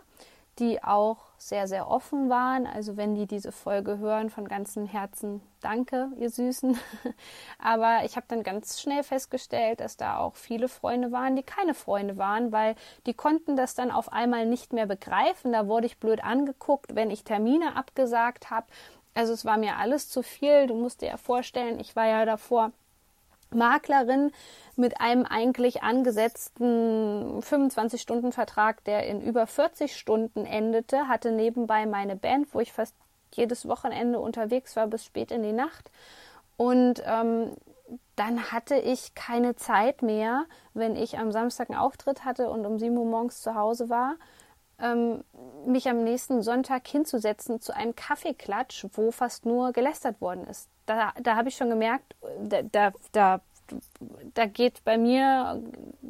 die 0.59 0.83
auch 0.83 1.19
sehr, 1.37 1.69
sehr 1.69 1.89
offen 1.89 2.29
waren. 2.29 2.67
Also 2.67 2.97
wenn 2.97 3.15
die 3.15 3.27
diese 3.27 3.53
Folge 3.53 3.99
hören, 3.99 4.31
von 4.31 4.49
ganzem 4.49 4.87
Herzen 4.87 5.41
danke, 5.61 6.11
ihr 6.19 6.31
Süßen. 6.31 6.79
Aber 7.59 8.01
ich 8.05 8.17
habe 8.17 8.27
dann 8.29 8.43
ganz 8.43 8.81
schnell 8.81 9.03
festgestellt, 9.03 9.81
dass 9.81 9.97
da 9.97 10.19
auch 10.19 10.35
viele 10.35 10.69
Freunde 10.69 11.13
waren, 11.13 11.37
die 11.37 11.43
keine 11.43 11.75
Freunde 11.75 12.17
waren, 12.17 12.53
weil 12.53 12.75
die 13.07 13.15
konnten 13.15 13.57
das 13.57 13.75
dann 13.75 13.91
auf 13.91 14.13
einmal 14.13 14.47
nicht 14.47 14.73
mehr 14.73 14.87
begreifen. 14.87 15.53
Da 15.53 15.69
wurde 15.69 15.87
ich 15.87 15.99
blöd 15.99 16.23
angeguckt, 16.23 16.95
wenn 16.95 17.11
ich 17.11 17.25
Termine 17.25 17.77
abgesagt 17.77 18.51
habe. 18.51 18.67
Also 19.15 19.33
es 19.33 19.45
war 19.45 19.57
mir 19.57 19.77
alles 19.77 20.09
zu 20.09 20.23
viel. 20.23 20.67
Du 20.67 20.75
musst 20.75 21.03
dir 21.03 21.09
ja 21.09 21.17
vorstellen, 21.17 21.81
ich 21.81 21.97
war 21.97 22.07
ja 22.07 22.25
davor 22.25 22.73
Maklerin 23.55 24.31
mit 24.77 25.01
einem 25.01 25.25
eigentlich 25.25 25.83
angesetzten 25.83 27.41
25-Stunden-Vertrag, 27.41 28.85
der 28.85 29.07
in 29.07 29.21
über 29.21 29.47
40 29.47 29.97
Stunden 29.97 30.45
endete, 30.45 31.09
hatte 31.09 31.33
nebenbei 31.33 31.87
meine 31.87 32.17
Band, 32.17 32.53
wo 32.55 32.61
ich 32.61 32.73
fast 32.73 32.95
jedes 33.33 33.69
Wochenende 33.69 34.21
unterwegs 34.21 34.77
war 34.77 34.87
bis 34.87 35.05
spät 35.05 35.31
in 35.31 35.43
die 35.43 35.53
Nacht. 35.53 35.91
Und 36.57 37.03
ähm, 37.07 37.53
dann 38.17 38.51
hatte 38.53 38.77
ich 38.77 39.15
keine 39.15 39.57
Zeit 39.57 40.03
mehr, 40.03 40.45
wenn 40.75 40.97
ich 40.97 41.19
am 41.19 41.33
Samstag 41.33 41.71
einen 41.71 41.79
Auftritt 41.79 42.25
hatte 42.25 42.51
und 42.51 42.67
um 42.67 42.79
7 42.79 42.97
Uhr 42.97 43.05
morgens 43.05 43.41
zu 43.41 43.55
Hause 43.55 43.89
war, 43.89 44.17
ähm, 44.81 45.25
mich 45.67 45.89
am 45.89 46.05
nächsten 46.05 46.43
Sonntag 46.43 46.87
hinzusetzen 46.87 47.61
zu 47.61 47.75
einem 47.75 47.95
Kaffeeklatsch, 47.95 48.87
wo 48.93 49.11
fast 49.11 49.45
nur 49.45 49.73
gelästert 49.73 50.21
worden 50.21 50.47
ist. 50.47 50.69
Da, 50.87 51.13
da 51.21 51.37
habe 51.37 51.49
ich 51.49 51.57
schon 51.57 51.71
gemerkt, 51.71 52.15
da, 52.43 52.63
da, 52.63 52.93
da 53.13 53.41
da 54.35 54.47
geht 54.47 54.85
bei 54.85 54.99
mir 54.99 55.63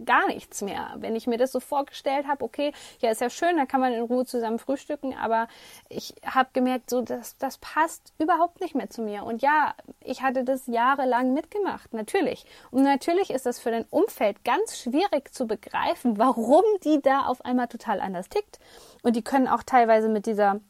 gar 0.04 0.26
nichts 0.26 0.62
mehr. 0.62 0.94
Wenn 0.98 1.16
ich 1.16 1.26
mir 1.26 1.38
das 1.38 1.52
so 1.52 1.60
vorgestellt 1.60 2.26
habe, 2.26 2.44
okay, 2.44 2.72
ja, 3.00 3.10
ist 3.10 3.20
ja 3.20 3.30
schön, 3.30 3.56
da 3.56 3.66
kann 3.66 3.80
man 3.80 3.92
in 3.92 4.02
Ruhe 4.02 4.24
zusammen 4.26 4.58
frühstücken, 4.58 5.14
aber 5.14 5.48
ich 5.88 6.14
habe 6.24 6.50
gemerkt, 6.52 6.90
so, 6.90 7.02
das, 7.02 7.36
das 7.38 7.58
passt 7.58 8.12
überhaupt 8.18 8.60
nicht 8.60 8.74
mehr 8.74 8.90
zu 8.90 9.02
mir. 9.02 9.24
Und 9.24 9.42
ja, 9.42 9.74
ich 10.02 10.22
hatte 10.22 10.44
das 10.44 10.66
jahrelang 10.66 11.34
mitgemacht, 11.34 11.92
natürlich. 11.92 12.46
Und 12.70 12.82
natürlich 12.82 13.30
ist 13.30 13.46
das 13.46 13.58
für 13.58 13.70
dein 13.70 13.86
Umfeld 13.90 14.44
ganz 14.44 14.78
schwierig 14.78 15.32
zu 15.32 15.46
begreifen, 15.46 16.18
warum 16.18 16.64
die 16.84 17.00
da 17.02 17.26
auf 17.26 17.44
einmal 17.44 17.68
total 17.68 18.00
anders 18.00 18.28
tickt. 18.28 18.58
Und 19.02 19.16
die 19.16 19.22
können 19.22 19.48
auch 19.48 19.62
teilweise 19.62 20.08
mit 20.08 20.26
dieser 20.26 20.60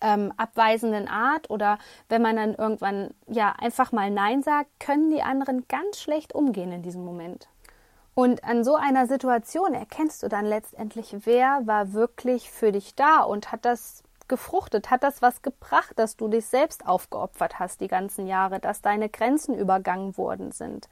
ähm, 0.00 0.32
abweisenden 0.36 1.08
Art 1.08 1.50
oder 1.50 1.78
wenn 2.08 2.22
man 2.22 2.36
dann 2.36 2.54
irgendwann 2.54 3.10
ja 3.26 3.54
einfach 3.58 3.92
mal 3.92 4.10
Nein 4.10 4.42
sagt, 4.42 4.68
können 4.80 5.10
die 5.10 5.22
anderen 5.22 5.66
ganz 5.68 6.00
schlecht 6.00 6.34
umgehen 6.34 6.72
in 6.72 6.82
diesem 6.82 7.04
Moment. 7.04 7.48
Und 8.14 8.42
an 8.42 8.64
so 8.64 8.74
einer 8.74 9.06
Situation 9.06 9.74
erkennst 9.74 10.22
du 10.22 10.28
dann 10.28 10.44
letztendlich, 10.44 11.14
wer 11.24 11.66
war 11.66 11.92
wirklich 11.92 12.50
für 12.50 12.72
dich 12.72 12.96
da 12.96 13.20
und 13.20 13.52
hat 13.52 13.64
das 13.64 14.02
gefruchtet, 14.26 14.90
hat 14.90 15.02
das 15.02 15.22
was 15.22 15.42
gebracht, 15.42 15.92
dass 15.96 16.16
du 16.16 16.28
dich 16.28 16.46
selbst 16.46 16.86
aufgeopfert 16.86 17.58
hast 17.58 17.80
die 17.80 17.88
ganzen 17.88 18.26
Jahre, 18.26 18.60
dass 18.60 18.82
deine 18.82 19.08
Grenzen 19.08 19.54
übergangen 19.54 20.16
worden 20.16 20.52
sind. 20.52 20.88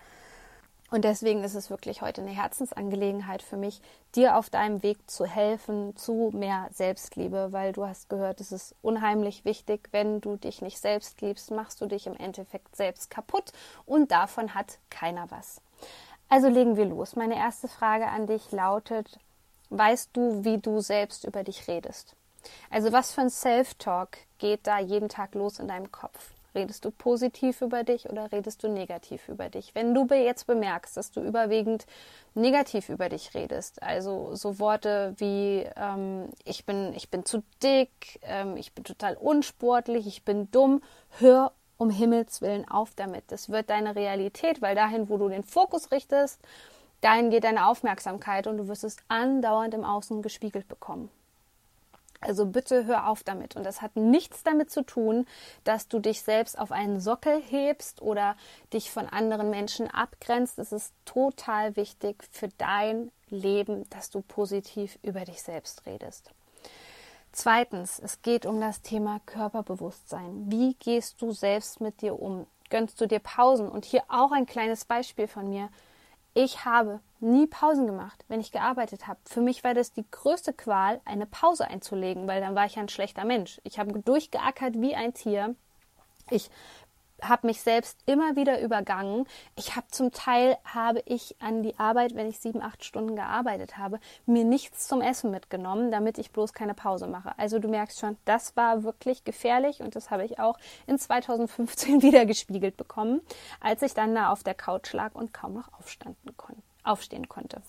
Und 0.91 1.05
deswegen 1.05 1.43
ist 1.43 1.55
es 1.55 1.69
wirklich 1.69 2.01
heute 2.01 2.23
eine 2.23 2.31
Herzensangelegenheit 2.31 3.43
für 3.43 3.57
mich, 3.57 3.81
dir 4.15 4.37
auf 4.37 4.51
deinem 4.51 4.83
Weg 4.83 5.11
zu 5.11 5.27
helfen 5.27 5.97
zu 5.97 6.31
mehr 6.33 6.69
Selbstliebe, 6.73 7.49
weil 7.51 7.73
du 7.73 7.87
hast 7.87 8.09
gehört, 8.09 8.41
es 8.41 8.53
ist 8.53 8.75
unheimlich 8.83 9.45
wichtig, 9.45 9.89
wenn 9.91 10.21
du 10.21 10.37
dich 10.37 10.63
nicht 10.63 10.79
selbst 10.79 11.21
liebst, 11.21 11.51
machst 11.51 11.81
du 11.81 11.87
dich 11.87 12.07
im 12.07 12.17
Endeffekt 12.17 12.77
selbst 12.77 13.11
kaputt 13.11 13.53
und 13.85 14.13
davon 14.13 14.55
hat 14.55 14.79
keiner 14.89 15.31
was. 15.31 15.61
Also 16.29 16.49
legen 16.49 16.77
wir 16.77 16.87
los. 16.87 17.17
Meine 17.17 17.37
erste 17.37 17.69
Frage 17.69 18.07
an 18.09 18.27
dich 18.27 18.53
lautet, 18.53 19.19
weißt 19.71 20.11
du, 20.13 20.45
wie 20.45 20.59
du 20.59 20.81
selbst 20.81 21.25
über 21.25 21.43
dich 21.43 21.67
redest? 21.69 22.15
Also 22.71 22.93
was 22.93 23.13
für 23.13 23.23
ein 23.23 23.31
Self-Talk 23.31 24.19
geht 24.39 24.67
da 24.67 24.79
jeden 24.79 25.09
Tag 25.09 25.35
los 25.35 25.59
in 25.59 25.67
deinem 25.67 25.91
Kopf? 25.91 26.36
Redest 26.57 26.87
du 26.87 26.91
positiv 26.91 27.61
über 27.61 27.85
dich 27.85 28.09
oder 28.09 28.33
redest 28.33 28.65
du 28.65 28.69
negativ 28.69 29.29
über 29.29 29.51
dich? 29.51 29.75
Wenn 29.75 29.95
du 29.95 30.07
jetzt 30.15 30.47
bemerkst, 30.47 30.97
dass 30.97 31.11
du 31.11 31.21
überwiegend 31.21 31.87
negativ 32.35 32.89
über 32.89 33.11
dich 33.11 33.35
redest, 33.35 33.83
also 33.83 34.35
so 34.35 34.59
Worte 34.59 35.15
wie 35.19 35.69
ähm, 35.77 36.31
ich 36.45 36.65
bin 36.65 36.95
ich 36.95 37.11
bin 37.11 37.27
zu 37.27 37.43
dick, 37.63 38.19
ähm, 38.23 38.57
ich 38.57 38.73
bin 38.73 38.85
total 38.85 39.19
unsportlich, 39.19 40.07
ich 40.07 40.25
bin 40.25 40.51
dumm, 40.51 40.83
hör 41.19 41.53
um 41.77 41.91
Himmels 41.91 42.41
willen 42.41 42.67
auf 42.67 42.95
damit. 42.97 43.25
Das 43.29 43.51
wird 43.51 43.69
deine 43.69 43.95
Realität, 43.95 44.63
weil 44.63 44.75
dahin, 44.75 45.11
wo 45.11 45.19
du 45.19 45.29
den 45.29 45.45
Fokus 45.45 45.93
richtest, 45.93 46.41
dahin 47.03 47.29
geht 47.29 47.45
deine 47.45 47.69
Aufmerksamkeit 47.69 48.47
und 48.47 48.57
du 48.57 48.69
wirst 48.69 48.85
es 48.85 48.97
andauernd 49.09 49.75
im 49.75 49.85
Außen 49.85 50.23
gespiegelt 50.23 50.69
bekommen. 50.69 51.11
Also 52.21 52.47
bitte 52.47 52.87
hör 52.87 53.09
auf 53.09 53.23
damit. 53.23 53.57
Und 53.57 53.65
das 53.65 53.83
hat 53.83 53.97
nichts 53.97 54.43
damit 54.43 54.71
zu 54.71 54.83
tun, 54.83 55.27
dass 55.65 55.89
du 55.89 55.99
dich 55.99 56.23
selbst 56.23 56.59
auf 56.59 56.73
einen 56.73 57.01
Sockel 57.01 57.41
hebst 57.41 58.03
oder 58.03 58.37
dich 58.73 58.91
von 58.91 59.07
anderen 59.07 59.51
Menschen 59.51 59.89
abgrenzt. 59.91 60.59
Es 60.59 60.73
ist 60.73 60.95
total 61.05 61.77
wichtig 61.77 62.25
für 62.31 62.49
dein 62.59 63.13
Leben, 63.29 63.89
dass 63.91 64.11
du 64.11 64.23
positiv 64.23 64.99
über 65.03 65.25
dich 65.25 65.43
selbst 65.43 65.85
redest. 65.87 66.31
Zweitens, 67.33 67.99
es 67.99 68.23
geht 68.23 68.47
um 68.47 68.61
das 68.61 68.81
Thema 68.81 69.21
Körperbewusstsein. 69.27 70.51
Wie 70.51 70.75
gehst 70.75 71.21
du 71.21 71.33
selbst 71.33 71.83
mit 71.83 72.01
dir 72.01 72.19
um? 72.19 72.47
Gönnst 72.71 72.99
du 73.01 73.07
dir 73.07 73.19
Pausen? 73.19 73.69
Und 73.69 73.85
hier 73.85 74.05
auch 74.09 74.33
ein 74.33 74.47
kleines 74.47 74.87
Beispiel 74.87 75.29
von 75.29 75.51
mir. 75.51 75.69
Ich 76.39 76.67
habe 76.67 77.01
nie 77.19 77.47
Pausen 77.47 77.87
gemacht, 77.87 78.23
wenn 78.29 78.41
ich 78.41 78.53
gearbeitet 78.53 79.07
habe. 79.07 79.19
Für 79.25 79.41
mich 79.41 79.65
war 79.65 79.73
das 79.73 79.95
die 79.95 80.05
größte 80.11 80.53
Qual, 80.53 81.01
eine 81.07 81.25
Pause 81.25 81.67
einzulegen, 81.67 82.29
weil 82.29 82.43
dann 82.43 82.55
war 82.55 82.67
ich 82.67 82.79
ein 82.79 82.91
schlechter 82.91 83.25
Mensch. 83.25 83.59
Ich 83.65 83.79
habe 83.79 83.99
durchgeackert 84.03 84.75
wie 84.79 84.95
ein 84.95 85.15
Tier. 85.15 85.55
Ich 86.29 86.51
habe 87.23 87.47
mich 87.47 87.61
selbst 87.63 87.99
immer 88.07 88.37
wieder 88.37 88.61
übergangen. 88.61 89.27
Ich 89.55 89.77
habe 89.77 89.87
zum 89.89 90.13
Teil 90.13 90.57
habe 90.65 91.03
ich 91.07 91.37
an 91.41 91.63
die 91.63 91.79
Arbeit, 91.79 92.15
wenn 92.15 92.29
ich 92.29 92.39
sieben, 92.39 92.63
acht 92.63 92.85
Stunden 92.85 93.17
gearbeitet 93.17 93.79
habe, 93.79 93.99
mir 94.27 94.45
nichts 94.45 94.87
zum 94.87 95.01
Essen 95.01 95.31
mitgenommen, 95.31 95.91
damit 95.91 96.19
ich 96.19 96.31
bloß 96.31 96.53
keine 96.53 96.75
Pause 96.75 97.07
mache. 97.07 97.39
Also 97.39 97.59
du 97.59 97.69
merkst 97.69 97.99
schon, 97.99 98.17
das 98.25 98.57
war 98.57 98.83
wirklich 98.83 99.25
gefährlich 99.25 99.81
und 99.81 99.97
das 99.97 100.11
habe 100.11 100.25
ich 100.25 100.39
auch 100.39 100.59
in 100.87 100.99
2015 100.99 102.03
wieder 102.03 102.27
gespiegelt 102.27 102.77
bekommen, 102.77 103.21
als 103.61 103.83
ich 103.83 103.95
dann 103.95 104.15
da 104.15 104.31
auf 104.31 104.43
der 104.43 104.55
Couch 104.55 104.93
lag 104.93 105.15
und 105.15 105.33
kaum 105.33 105.55
noch 105.55 105.71
kon 106.37 106.57
aufstehen 106.85 107.29
konnte. 107.29 107.61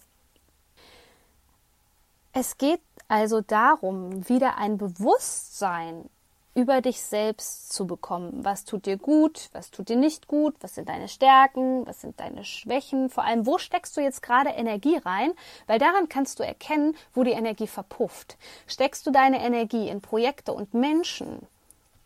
Es 2.34 2.60
geht 2.60 2.82
also 3.08 3.42
darum, 3.42 4.30
wieder 4.30 4.58
ein 4.58 4.78
Bewusstsein 4.78 6.08
über 6.58 6.82
dich 6.82 7.04
selbst 7.04 7.72
zu 7.72 7.86
bekommen. 7.86 8.44
Was 8.44 8.66
tut 8.66 8.88
dir 8.88 8.98
gut, 8.98 9.50
was 9.54 9.70
tut 9.70 9.90
dir 9.90 9.96
nicht 9.96 10.28
gut, 10.28 10.56
was 10.62 10.74
sind 10.74 10.90
deine 10.90 11.08
Stärken, 11.08 11.86
was 11.86 12.02
sind 12.02 12.20
deine 12.20 12.44
Schwächen, 12.44 13.12
vor 13.12 13.24
allem, 13.24 13.46
wo 13.46 13.60
steckst 13.60 13.96
du 13.96 14.02
jetzt 14.02 14.24
gerade 14.24 14.50
Energie 14.50 14.98
rein, 14.98 15.34
weil 15.68 15.78
daran 15.78 16.10
kannst 16.10 16.40
du 16.40 16.44
erkennen, 16.44 16.98
wo 17.14 17.24
die 17.24 17.32
Energie 17.32 17.68
verpufft. 17.68 18.38
Steckst 18.66 19.06
du 19.06 19.12
deine 19.12 19.46
Energie 19.46 19.88
in 19.88 20.02
Projekte 20.02 20.52
und 20.52 20.74
Menschen, 20.74 21.46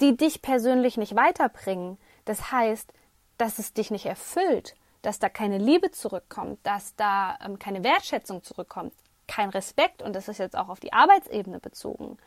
die 0.02 0.18
dich 0.18 0.42
persönlich 0.42 0.98
nicht 0.98 1.16
weiterbringen, 1.16 1.98
das 2.26 2.52
heißt, 2.52 2.92
dass 3.38 3.58
es 3.58 3.72
dich 3.72 3.90
nicht 3.90 4.06
erfüllt, 4.06 4.76
dass 5.02 5.20
da 5.20 5.30
keine 5.30 5.60
Liebe 5.60 5.92
zurückkommt, 5.92 6.60
dass 6.64 6.94
da 6.98 7.38
ähm, 7.42 7.58
keine 7.58 7.86
Wertschätzung 7.86 8.44
zurückkommt, 8.44 8.92
kein 9.28 9.50
Respekt. 9.50 10.02
Und 10.02 10.14
das 10.14 10.28
ist 10.28 10.40
jetzt 10.40 10.58
auch 10.58 10.68
auf 10.68 10.82
die 10.82 10.92
Arbeitsebene 10.92 11.62
bezogen 11.62 12.18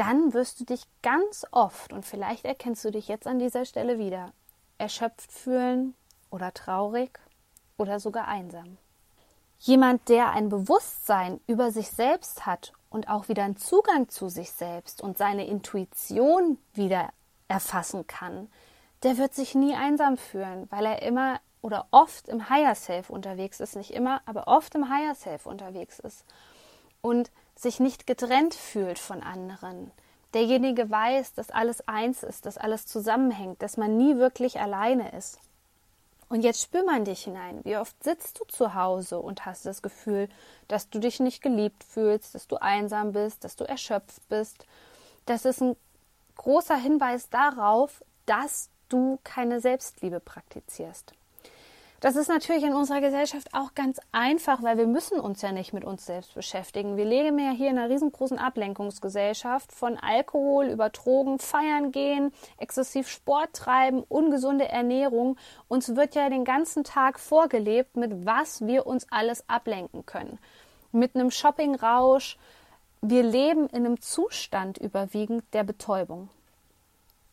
dann 0.00 0.32
wirst 0.32 0.58
du 0.58 0.64
dich 0.64 0.84
ganz 1.02 1.44
oft, 1.50 1.92
und 1.92 2.06
vielleicht 2.06 2.46
erkennst 2.46 2.82
du 2.86 2.90
dich 2.90 3.06
jetzt 3.06 3.26
an 3.26 3.38
dieser 3.38 3.66
Stelle 3.66 3.98
wieder, 3.98 4.32
erschöpft 4.78 5.30
fühlen 5.30 5.94
oder 6.30 6.54
traurig 6.54 7.20
oder 7.76 8.00
sogar 8.00 8.26
einsam. 8.26 8.78
Jemand, 9.58 10.08
der 10.08 10.30
ein 10.30 10.48
Bewusstsein 10.48 11.38
über 11.46 11.70
sich 11.70 11.90
selbst 11.90 12.46
hat 12.46 12.72
und 12.88 13.10
auch 13.10 13.28
wieder 13.28 13.44
einen 13.44 13.58
Zugang 13.58 14.08
zu 14.08 14.30
sich 14.30 14.52
selbst 14.52 15.02
und 15.02 15.18
seine 15.18 15.46
Intuition 15.46 16.56
wieder 16.72 17.10
erfassen 17.48 18.06
kann, 18.06 18.50
der 19.02 19.18
wird 19.18 19.34
sich 19.34 19.54
nie 19.54 19.74
einsam 19.74 20.16
fühlen, 20.16 20.66
weil 20.70 20.86
er 20.86 21.02
immer 21.02 21.40
oder 21.60 21.88
oft 21.90 22.26
im 22.30 22.48
Higher 22.48 22.74
Self 22.74 23.10
unterwegs 23.10 23.60
ist, 23.60 23.76
nicht 23.76 23.90
immer, 23.90 24.22
aber 24.24 24.48
oft 24.48 24.74
im 24.74 24.88
Higher 24.88 25.14
Self 25.14 25.44
unterwegs 25.44 25.98
ist. 25.98 26.24
Und 27.02 27.30
sich 27.60 27.80
nicht 27.80 28.06
getrennt 28.06 28.54
fühlt 28.54 28.98
von 28.98 29.22
anderen. 29.22 29.90
Derjenige 30.34 30.88
weiß, 30.88 31.34
dass 31.34 31.50
alles 31.50 31.86
eins 31.88 32.22
ist, 32.22 32.46
dass 32.46 32.56
alles 32.56 32.86
zusammenhängt, 32.86 33.62
dass 33.62 33.76
man 33.76 33.96
nie 33.96 34.16
wirklich 34.16 34.60
alleine 34.60 35.10
ist. 35.16 35.38
Und 36.28 36.42
jetzt 36.42 36.62
spür 36.62 36.84
mal 36.84 36.98
in 36.98 37.04
dich 37.04 37.24
hinein. 37.24 37.60
Wie 37.64 37.76
oft 37.76 38.02
sitzt 38.04 38.38
du 38.38 38.44
zu 38.44 38.74
Hause 38.74 39.18
und 39.18 39.46
hast 39.46 39.66
das 39.66 39.82
Gefühl, 39.82 40.28
dass 40.68 40.88
du 40.88 41.00
dich 41.00 41.18
nicht 41.18 41.42
geliebt 41.42 41.82
fühlst, 41.82 42.36
dass 42.36 42.46
du 42.46 42.56
einsam 42.56 43.12
bist, 43.12 43.42
dass 43.42 43.56
du 43.56 43.64
erschöpft 43.64 44.28
bist. 44.28 44.64
Das 45.26 45.44
ist 45.44 45.60
ein 45.60 45.76
großer 46.36 46.76
Hinweis 46.76 47.28
darauf, 47.30 48.04
dass 48.26 48.70
du 48.88 49.18
keine 49.24 49.60
Selbstliebe 49.60 50.20
praktizierst. 50.20 51.14
Das 52.00 52.16
ist 52.16 52.28
natürlich 52.28 52.64
in 52.64 52.72
unserer 52.72 53.02
Gesellschaft 53.02 53.48
auch 53.52 53.74
ganz 53.74 54.00
einfach, 54.10 54.62
weil 54.62 54.78
wir 54.78 54.86
müssen 54.86 55.20
uns 55.20 55.42
ja 55.42 55.52
nicht 55.52 55.74
mit 55.74 55.84
uns 55.84 56.06
selbst 56.06 56.34
beschäftigen. 56.34 56.96
Wir 56.96 57.04
leben 57.04 57.38
ja 57.38 57.50
hier 57.50 57.68
in 57.68 57.76
einer 57.76 57.90
riesengroßen 57.90 58.38
Ablenkungsgesellschaft 58.38 59.70
von 59.70 59.98
Alkohol 59.98 60.68
über 60.68 60.88
Drogen, 60.88 61.38
feiern 61.38 61.92
gehen, 61.92 62.32
exzessiv 62.56 63.06
Sport 63.06 63.52
treiben, 63.52 64.02
ungesunde 64.08 64.66
Ernährung. 64.66 65.36
Uns 65.68 65.94
wird 65.94 66.14
ja 66.14 66.30
den 66.30 66.46
ganzen 66.46 66.84
Tag 66.84 67.20
vorgelebt, 67.20 67.96
mit 67.96 68.24
was 68.24 68.66
wir 68.66 68.86
uns 68.86 69.06
alles 69.10 69.46
ablenken 69.46 70.06
können. 70.06 70.38
Mit 70.92 71.14
einem 71.14 71.30
Shoppingrausch. 71.30 72.38
Wir 73.02 73.22
leben 73.22 73.66
in 73.68 73.84
einem 73.84 74.00
Zustand 74.00 74.78
überwiegend 74.78 75.44
der 75.52 75.64
Betäubung. 75.64 76.30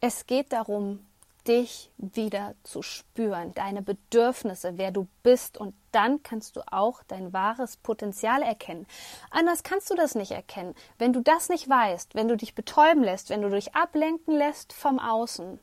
Es 0.02 0.28
geht 0.28 0.52
darum, 0.52 1.07
dich 1.48 1.92
wieder 1.98 2.56
zu 2.64 2.82
spüren, 2.82 3.54
deine 3.54 3.82
Bedürfnisse, 3.82 4.78
wer 4.78 4.92
du 4.92 5.08
bist 5.24 5.58
und 5.58 5.74
dann 5.92 6.22
kannst 6.24 6.56
du 6.56 6.62
auch 6.72 7.02
dein 7.08 7.34
wahres 7.34 7.78
Potenzial 7.78 8.42
erkennen. 8.42 8.86
Anders 9.32 9.64
kannst 9.64 9.90
du 9.90 9.96
das 9.96 10.16
nicht 10.16 10.32
erkennen. 10.32 10.76
Wenn 10.98 11.14
du 11.14 11.22
das 11.22 11.50
nicht 11.50 11.70
weißt, 11.70 12.16
wenn 12.16 12.28
du 12.28 12.36
dich 12.36 12.56
betäuben 12.56 13.04
lässt, 13.04 13.30
wenn 13.30 13.42
du 13.42 13.50
dich 13.50 13.76
ablenken 13.76 14.36
lässt 14.36 14.74
vom 14.74 15.00
Außen, 15.00 15.60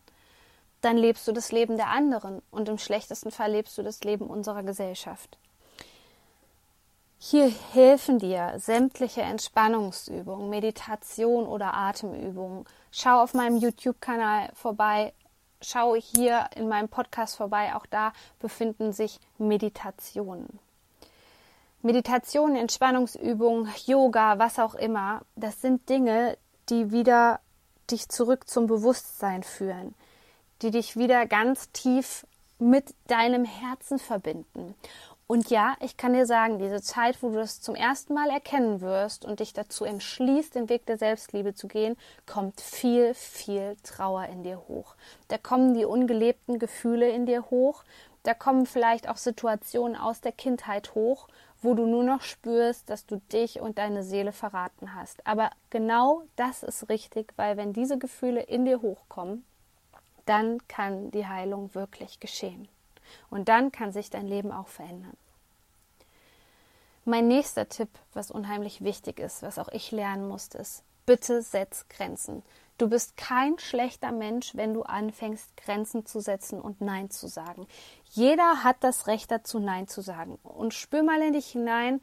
dann 0.81 0.97
lebst 0.97 1.27
du 1.27 1.33
das 1.33 1.53
Leben 1.53 1.77
der 1.77 1.88
anderen 1.88 2.42
und 2.51 2.68
im 2.68 2.79
schlechtesten 2.79 3.31
Fall 3.31 3.53
lebst 3.53 3.77
du 3.79 3.83
das 3.83 4.03
Leben 4.05 4.27
unserer 4.27 4.62
Gesellschaft. 4.62 5.38
Hier 7.18 7.51
helfen 7.73 8.18
dir 8.18 8.53
sämtliche 8.59 9.23
Entspannungsübungen, 9.23 10.51
Meditation 10.51 11.47
oder 11.47 11.73
Atemübungen. 11.73 12.66
Schau 12.90 13.23
auf 13.23 13.33
meinem 13.33 13.57
YouTube-Kanal 13.57 14.51
vorbei, 14.53 15.14
schau 15.64 15.94
hier 15.94 16.48
in 16.57 16.68
meinem 16.68 16.88
Podcast 16.88 17.37
vorbei. 17.37 17.74
Auch 17.74 17.87
da 17.87 18.12
befinden 18.38 18.92
sich 18.92 19.20
Meditationen. 19.38 20.59
Meditation, 21.83 22.57
Entspannungsübungen, 22.57 23.68
Yoga, 23.85 24.38
was 24.38 24.59
auch 24.59 24.74
immer, 24.74 25.20
das 25.37 25.61
sind 25.61 25.88
Dinge, 25.90 26.38
die 26.70 26.92
wieder 26.92 27.40
dich 27.90 28.09
zurück 28.09 28.48
zum 28.48 28.66
Bewusstsein 28.66 29.42
führen, 29.42 29.94
die 30.62 30.70
dich 30.70 30.96
wieder 30.96 31.27
ganz 31.27 31.70
tief 31.72 32.27
mit 32.59 32.94
deinem 33.07 33.44
Herzen 33.44 33.98
verbinden. 33.98 34.74
Und 35.26 35.48
ja, 35.48 35.74
ich 35.80 35.96
kann 35.96 36.12
dir 36.12 36.26
sagen, 36.26 36.58
diese 36.58 36.82
Zeit, 36.82 37.22
wo 37.22 37.30
du 37.30 37.37
das 37.37 37.62
zum 37.62 37.74
ersten 37.74 38.12
Mal 38.12 38.28
erkennen 38.28 38.82
wirst 38.82 39.24
und 39.24 39.40
dich 39.40 39.54
dazu 39.54 39.84
entschließt, 39.84 40.54
den 40.54 40.68
Weg 40.68 40.84
der 40.84 40.98
Selbstliebe 40.98 41.54
zu 41.54 41.66
gehen, 41.66 41.96
kommt 42.26 42.60
viel, 42.60 43.14
viel 43.14 43.76
Trauer 43.82 44.26
in 44.26 44.42
dir 44.42 44.62
hoch. 44.68 44.96
Da 45.28 45.38
kommen 45.38 45.72
die 45.72 45.87
ungelebten 45.87 46.58
Gefühle 46.58 47.08
in 47.08 47.24
dir 47.24 47.50
hoch. 47.50 47.84
Da 48.22 48.34
kommen 48.34 48.66
vielleicht 48.66 49.08
auch 49.08 49.16
Situationen 49.16 49.96
aus 49.96 50.20
der 50.20 50.32
Kindheit 50.32 50.94
hoch, 50.94 51.28
wo 51.62 51.72
du 51.72 51.87
nur 51.87 52.04
noch 52.04 52.20
spürst, 52.20 52.90
dass 52.90 53.06
du 53.06 53.16
dich 53.32 53.60
und 53.60 53.78
deine 53.78 54.02
Seele 54.02 54.32
verraten 54.32 54.94
hast. 54.94 55.26
Aber 55.26 55.50
genau 55.70 56.22
das 56.37 56.62
ist 56.62 56.90
richtig, 56.90 57.32
weil 57.37 57.56
wenn 57.56 57.72
diese 57.72 57.96
Gefühle 57.96 58.42
in 58.42 58.66
dir 58.66 58.82
hochkommen, 58.82 59.46
dann 60.26 60.58
kann 60.68 61.10
die 61.10 61.26
Heilung 61.26 61.74
wirklich 61.74 62.20
geschehen. 62.20 62.68
Und 63.31 63.48
dann 63.48 63.72
kann 63.72 63.92
sich 63.92 64.11
dein 64.11 64.27
Leben 64.27 64.53
auch 64.53 64.68
verändern. 64.68 65.16
Mein 67.05 67.29
nächster 67.29 67.68
Tipp, 67.68 67.90
was 68.14 68.31
unheimlich 68.31 68.83
wichtig 68.83 69.20
ist, 69.20 69.42
was 69.42 69.59
auch 69.59 69.68
ich 69.68 69.90
lernen 69.90 70.27
musste, 70.27 70.59
ist, 70.59 70.83
bitte 71.05 71.42
setz 71.42 71.87
Grenzen. 71.88 72.42
Du 72.79 72.88
bist 72.88 73.16
kein 73.16 73.59
schlechter 73.59 74.11
Mensch, 74.11 74.57
wenn 74.57 74.74
du 74.74 74.83
anfängst, 74.83 75.57
Grenzen 75.57 76.07
zu 76.07 76.20
setzen 76.20 76.61
und 76.61 76.81
Nein 76.81 77.11
zu 77.11 77.29
sagen. 77.29 77.68
Jeder 78.07 78.64
hat 78.64 78.77
das 78.81 79.07
Recht 79.07 79.31
dazu, 79.31 79.61
Nein 79.61 79.87
zu 79.87 80.00
sagen. 80.00 80.38
Und 80.42 80.74
spür 80.74 81.03
mal 81.03 81.20
in 81.22 81.35
dich 81.35 81.46
hinein 81.46 82.00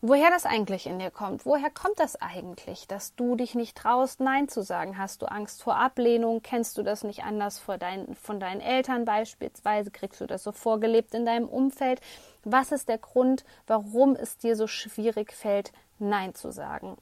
woher 0.00 0.30
das 0.30 0.46
eigentlich 0.46 0.86
in 0.86 0.98
dir 0.98 1.10
kommt. 1.10 1.44
Woher 1.44 1.70
kommt 1.70 1.98
das 1.98 2.16
eigentlich, 2.16 2.86
dass 2.86 3.14
du 3.14 3.36
dich 3.36 3.54
nicht 3.54 3.76
traust, 3.76 4.20
Nein 4.20 4.48
zu 4.48 4.62
sagen? 4.62 4.98
Hast 4.98 5.22
du 5.22 5.26
Angst 5.26 5.62
vor 5.62 5.76
Ablehnung? 5.76 6.42
Kennst 6.42 6.78
du 6.78 6.82
das 6.82 7.04
nicht 7.04 7.24
anders 7.24 7.58
von 7.58 7.78
deinen, 7.78 8.14
von 8.14 8.40
deinen 8.40 8.60
Eltern 8.60 9.04
beispielsweise? 9.04 9.90
Kriegst 9.90 10.20
du 10.20 10.26
das 10.26 10.44
so 10.44 10.52
vorgelebt 10.52 11.14
in 11.14 11.26
deinem 11.26 11.48
Umfeld? 11.48 12.00
Was 12.44 12.72
ist 12.72 12.88
der 12.88 12.98
Grund, 12.98 13.44
warum 13.66 14.14
es 14.14 14.38
dir 14.38 14.56
so 14.56 14.66
schwierig 14.66 15.32
fällt, 15.32 15.72
Nein 15.98 16.34
zu 16.34 16.52
sagen? 16.52 16.96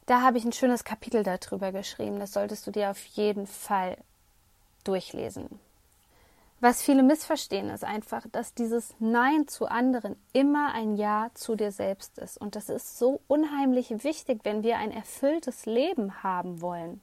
da 0.07 0.21
habe 0.21 0.37
ich 0.37 0.45
ein 0.45 0.53
schönes 0.53 0.83
Kapitel 0.83 1.21
darüber 1.21 1.71
geschrieben. 1.71 2.19
Das 2.19 2.33
solltest 2.33 2.65
du 2.65 2.71
dir 2.71 2.89
auf 2.89 3.05
jeden 3.05 3.45
Fall 3.45 3.97
durchlesen. 4.83 5.59
Was 6.59 6.81
viele 6.81 7.03
missverstehen, 7.03 7.69
ist 7.69 7.83
einfach, 7.83 8.25
dass 8.31 8.55
dieses 8.55 8.95
Nein 8.99 9.47
zu 9.47 9.67
anderen 9.67 10.15
immer 10.33 10.73
ein 10.73 10.95
Ja 10.95 11.29
zu 11.35 11.55
dir 11.55 11.71
selbst 11.71 12.17
ist. 12.17 12.37
Und 12.37 12.55
das 12.55 12.69
ist 12.69 12.97
so 12.97 13.21
unheimlich 13.27 13.91
wichtig, 14.03 14.39
wenn 14.43 14.63
wir 14.63 14.77
ein 14.77 14.91
erfülltes 14.91 15.67
Leben 15.67 16.23
haben 16.23 16.61
wollen. 16.61 17.01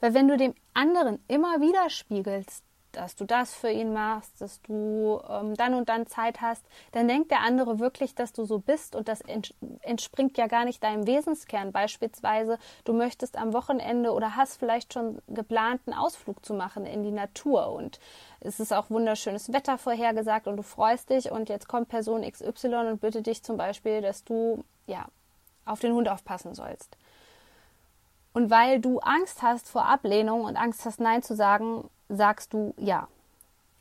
Weil 0.00 0.14
wenn 0.14 0.26
du 0.26 0.36
dem 0.36 0.54
anderen 0.74 1.22
immer 1.28 1.60
widerspiegelst, 1.60 2.64
dass 2.92 3.16
du 3.16 3.24
das 3.24 3.54
für 3.54 3.70
ihn 3.70 3.92
machst, 3.92 4.40
dass 4.40 4.60
du 4.62 5.20
ähm, 5.28 5.54
dann 5.54 5.74
und 5.74 5.88
dann 5.88 6.06
Zeit 6.06 6.40
hast, 6.40 6.64
dann 6.92 7.08
denkt 7.08 7.30
der 7.30 7.40
andere 7.40 7.78
wirklich, 7.78 8.14
dass 8.14 8.32
du 8.32 8.44
so 8.44 8.58
bist 8.58 8.94
und 8.94 9.08
das 9.08 9.20
ents 9.22 9.54
entspringt 9.80 10.38
ja 10.38 10.46
gar 10.46 10.64
nicht 10.64 10.82
deinem 10.82 11.06
Wesenskern. 11.06 11.72
Beispielsweise, 11.72 12.58
du 12.84 12.92
möchtest 12.92 13.36
am 13.36 13.52
Wochenende 13.52 14.12
oder 14.12 14.36
hast 14.36 14.58
vielleicht 14.58 14.92
schon 14.92 15.20
geplant, 15.28 15.80
einen 15.86 15.96
Ausflug 15.96 16.44
zu 16.44 16.54
machen 16.54 16.86
in 16.86 17.02
die 17.02 17.10
Natur 17.10 17.72
und 17.72 17.98
es 18.40 18.60
ist 18.60 18.72
auch 18.72 18.90
wunderschönes 18.90 19.52
Wetter 19.52 19.78
vorhergesagt 19.78 20.46
und 20.46 20.56
du 20.56 20.62
freust 20.62 21.10
dich 21.10 21.30
und 21.30 21.48
jetzt 21.48 21.68
kommt 21.68 21.88
Person 21.88 22.22
XY 22.22 22.74
und 22.90 23.00
bittet 23.00 23.26
dich 23.26 23.42
zum 23.42 23.56
Beispiel, 23.56 24.00
dass 24.00 24.24
du 24.24 24.64
ja 24.86 25.06
auf 25.64 25.80
den 25.80 25.92
Hund 25.92 26.08
aufpassen 26.08 26.54
sollst. 26.54 26.96
Und 28.32 28.50
weil 28.50 28.80
du 28.80 28.98
Angst 29.00 29.42
hast 29.42 29.68
vor 29.68 29.86
Ablehnung 29.86 30.42
und 30.44 30.56
Angst 30.56 30.84
hast, 30.84 31.00
Nein 31.00 31.22
zu 31.22 31.36
sagen, 31.36 31.88
sagst 32.12 32.52
du 32.52 32.74
Ja. 32.76 33.08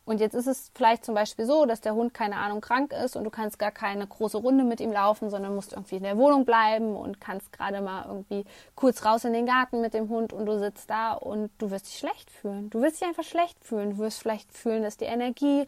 Und 0.04 0.20
jetzt 0.20 0.34
ist 0.34 0.48
es 0.48 0.72
vielleicht 0.74 1.06
zum 1.06 1.14
Beispiel 1.14 1.46
so, 1.46 1.66
dass 1.66 1.80
der 1.80 1.94
Hund 1.94 2.14
keine 2.14 2.38
Ahnung 2.38 2.60
krank 2.60 2.92
ist 2.92 3.16
und 3.16 3.24
du 3.24 3.30
kannst 3.30 3.60
gar 3.60 3.72
keine 3.72 4.08
große 4.08 4.38
Runde 4.38 4.64
mit 4.64 4.82
ihm 4.82 4.92
laufen, 4.92 5.30
sondern 5.30 5.54
musst 5.54 5.74
irgendwie 5.74 5.98
in 5.98 6.04
der 6.04 6.18
Wohnung 6.18 6.44
bleiben 6.44 6.96
und 6.96 7.22
kannst 7.22 7.54
gerade 7.54 7.82
mal 7.82 8.06
irgendwie 8.08 8.44
kurz 8.76 9.06
raus 9.06 9.26
in 9.26 9.34
den 9.34 9.46
Garten 9.46 9.80
mit 9.80 9.94
dem 9.94 10.10
Hund 10.10 10.34
und 10.34 10.48
du 10.48 10.58
sitzt 10.58 10.90
da 10.90 11.14
und 11.14 11.52
du 11.60 11.70
wirst 11.70 11.86
dich 11.86 12.00
schlecht 12.00 12.32
fühlen. 12.32 12.72
Du 12.72 12.82
wirst 12.82 13.00
dich 13.00 13.08
einfach 13.08 13.24
schlecht 13.24 13.64
fühlen. 13.64 13.92
Du 13.92 13.98
wirst 14.00 14.20
vielleicht 14.20 14.52
fühlen, 14.52 14.82
dass 14.82 14.98
die 14.98 15.06
Energie 15.06 15.68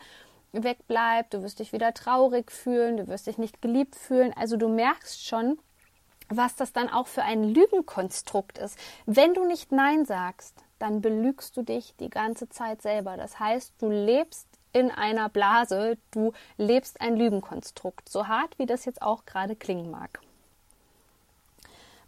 wegbleibt. 0.52 1.36
Du 1.36 1.44
wirst 1.44 1.60
dich 1.60 1.72
wieder 1.72 1.94
traurig 1.94 2.52
fühlen. 2.52 2.98
Du 2.98 3.08
wirst 3.08 3.28
dich 3.28 3.38
nicht 3.38 3.62
geliebt 3.62 3.96
fühlen. 3.96 4.34
Also 4.36 4.58
du 4.58 4.68
merkst 4.68 5.26
schon, 5.26 5.60
was 6.30 6.56
das 6.56 6.74
dann 6.74 6.90
auch 6.90 7.08
für 7.08 7.24
ein 7.24 7.44
Lügenkonstrukt 7.44 8.58
ist. 8.58 8.80
Wenn 9.06 9.36
du 9.36 9.46
nicht 9.46 9.72
Nein 9.72 10.06
sagst, 10.06 10.63
dann 10.80 11.02
belügst 11.02 11.56
du 11.58 11.62
dich 11.62 11.96
die 12.00 12.10
ganze 12.10 12.50
Zeit 12.50 12.82
selber. 12.82 13.18
Das 13.18 13.40
heißt, 13.40 13.74
du 13.80 13.90
lebst 13.90 14.48
in 14.74 14.92
einer 14.92 15.30
Blase, 15.30 15.98
du 16.12 16.34
lebst 16.58 17.00
ein 17.00 17.16
Lügenkonstrukt, 17.16 18.10
so 18.10 18.28
hart 18.28 18.58
wie 18.58 18.66
das 18.66 18.86
jetzt 18.86 19.02
auch 19.02 19.26
gerade 19.26 19.56
klingen 19.56 19.92
mag. 19.92 20.20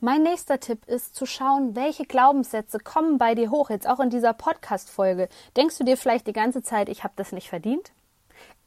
Mein 0.01 0.23
nächster 0.23 0.59
Tipp 0.59 0.85
ist 0.87 1.15
zu 1.15 1.25
schauen, 1.25 1.75
welche 1.75 2.05
Glaubenssätze 2.05 2.79
kommen 2.79 3.17
bei 3.17 3.33
dir 3.33 3.49
hoch, 3.49 3.69
jetzt 3.69 3.87
auch 3.87 3.99
in 3.99 4.09
dieser 4.09 4.33
Podcast-Folge. 4.33 5.29
Denkst 5.55 5.77
du 5.77 5.83
dir 5.83 5.95
vielleicht 5.95 6.27
die 6.27 6.33
ganze 6.33 6.61
Zeit, 6.61 6.89
ich 6.89 7.03
habe 7.03 7.13
das 7.15 7.31
nicht 7.31 7.49
verdient? 7.49 7.91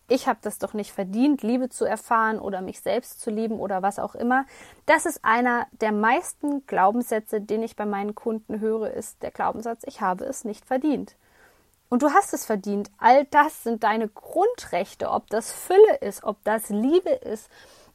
Ich 0.09 0.27
habe 0.27 0.39
das 0.43 0.59
doch 0.59 0.73
nicht 0.73 0.93
verdient, 0.93 1.43
Liebe 1.43 1.69
zu 1.69 1.85
erfahren 1.85 2.39
oder 2.41 2.63
mich 2.63 2.81
selbst 2.81 3.21
zu 3.21 3.31
lieben 3.31 3.61
oder 3.61 3.83
was 3.83 3.99
auch 3.99 4.15
immer. 4.15 4.47
Das 4.87 5.07
ist 5.07 5.25
einer 5.25 5.67
der 5.71 5.93
meisten 5.93 6.67
Glaubenssätze, 6.67 7.41
den 7.41 7.63
ich 7.63 7.77
bei 7.77 7.87
meinen 7.87 8.15
Kunden 8.15 8.61
höre, 8.61 8.91
ist 8.91 9.23
der 9.23 9.31
Glaubenssatz, 9.31 9.83
ich 9.87 10.01
habe 10.01 10.25
es 10.25 10.45
nicht 10.45 10.65
verdient. 10.65 11.15
Und 11.91 12.03
du 12.03 12.11
hast 12.11 12.35
es 12.35 12.45
verdient. 12.45 12.91
All 12.99 13.25
das 13.27 13.63
sind 13.63 13.83
deine 13.83 14.09
Grundrechte, 14.09 15.11
ob 15.11 15.29
das 15.29 15.53
Fülle 15.53 15.97
ist, 16.01 16.25
ob 16.25 16.43
das 16.45 16.69
Liebe 16.69 17.11
ist 17.11 17.49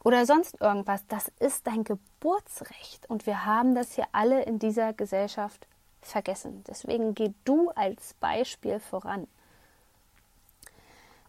oder 0.03 0.25
sonst 0.25 0.59
irgendwas. 0.61 1.05
Das 1.07 1.31
ist 1.39 1.67
dein 1.67 1.83
Geburtsrecht. 1.83 3.09
Und 3.09 3.25
wir 3.25 3.45
haben 3.45 3.75
das 3.75 3.93
hier 3.93 4.07
alle 4.11 4.43
in 4.43 4.59
dieser 4.59 4.93
Gesellschaft 4.93 5.67
vergessen. 6.01 6.63
Deswegen 6.67 7.13
geh 7.13 7.33
du 7.45 7.69
als 7.69 8.15
Beispiel 8.15 8.79
voran. 8.79 9.27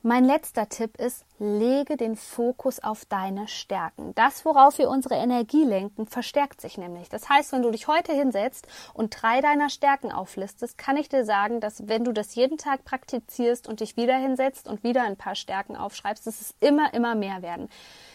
Mein 0.07 0.27
letzter 0.27 0.69
Tipp 0.69 0.99
ist, 0.99 1.25
lege 1.39 1.97
den 1.97 2.15
Fokus 2.15 2.79
auf 2.79 3.07
deine 3.07 3.49
Stärken. 3.49 4.15
Das, 4.15 4.45
worauf 4.45 4.77
wir 4.77 4.91
unsere 4.91 5.15
Energie 5.15 5.65
lenken, 5.65 6.07
verstärkt 6.07 6.61
sich 6.61 6.77
nämlich. 6.77 7.09
Das 7.09 7.31
heißt, 7.31 7.53
wenn 7.53 7.63
du 7.63 7.71
dich 7.71 7.89
heute 7.89 8.13
hinsetzt 8.13 8.69
und 8.93 9.17
drei 9.23 9.41
deiner 9.41 9.71
Stärken 9.71 10.13
auflistest, 10.13 10.77
kann 10.77 10.99
ich 10.99 11.09
dir 11.09 11.25
sagen, 11.25 11.59
dass 11.59 11.89
wenn 11.89 12.05
du 12.05 12.13
das 12.13 12.35
jeden 12.35 12.59
Tag 12.59 12.85
praktizierst 12.85 13.67
und 13.67 13.81
dich 13.81 13.97
wieder 13.97 14.15
hinsetzt 14.19 14.69
und 14.69 14.85
wieder 14.85 15.05
ein 15.05 15.17
paar 15.17 15.37
Stärken 15.37 15.75
aufschreibst, 15.75 16.27
dass 16.27 16.43
es 16.43 16.55
immer, 16.61 16.93
immer 16.93 17.15
mehr 17.15 17.41
werden. 17.41 17.71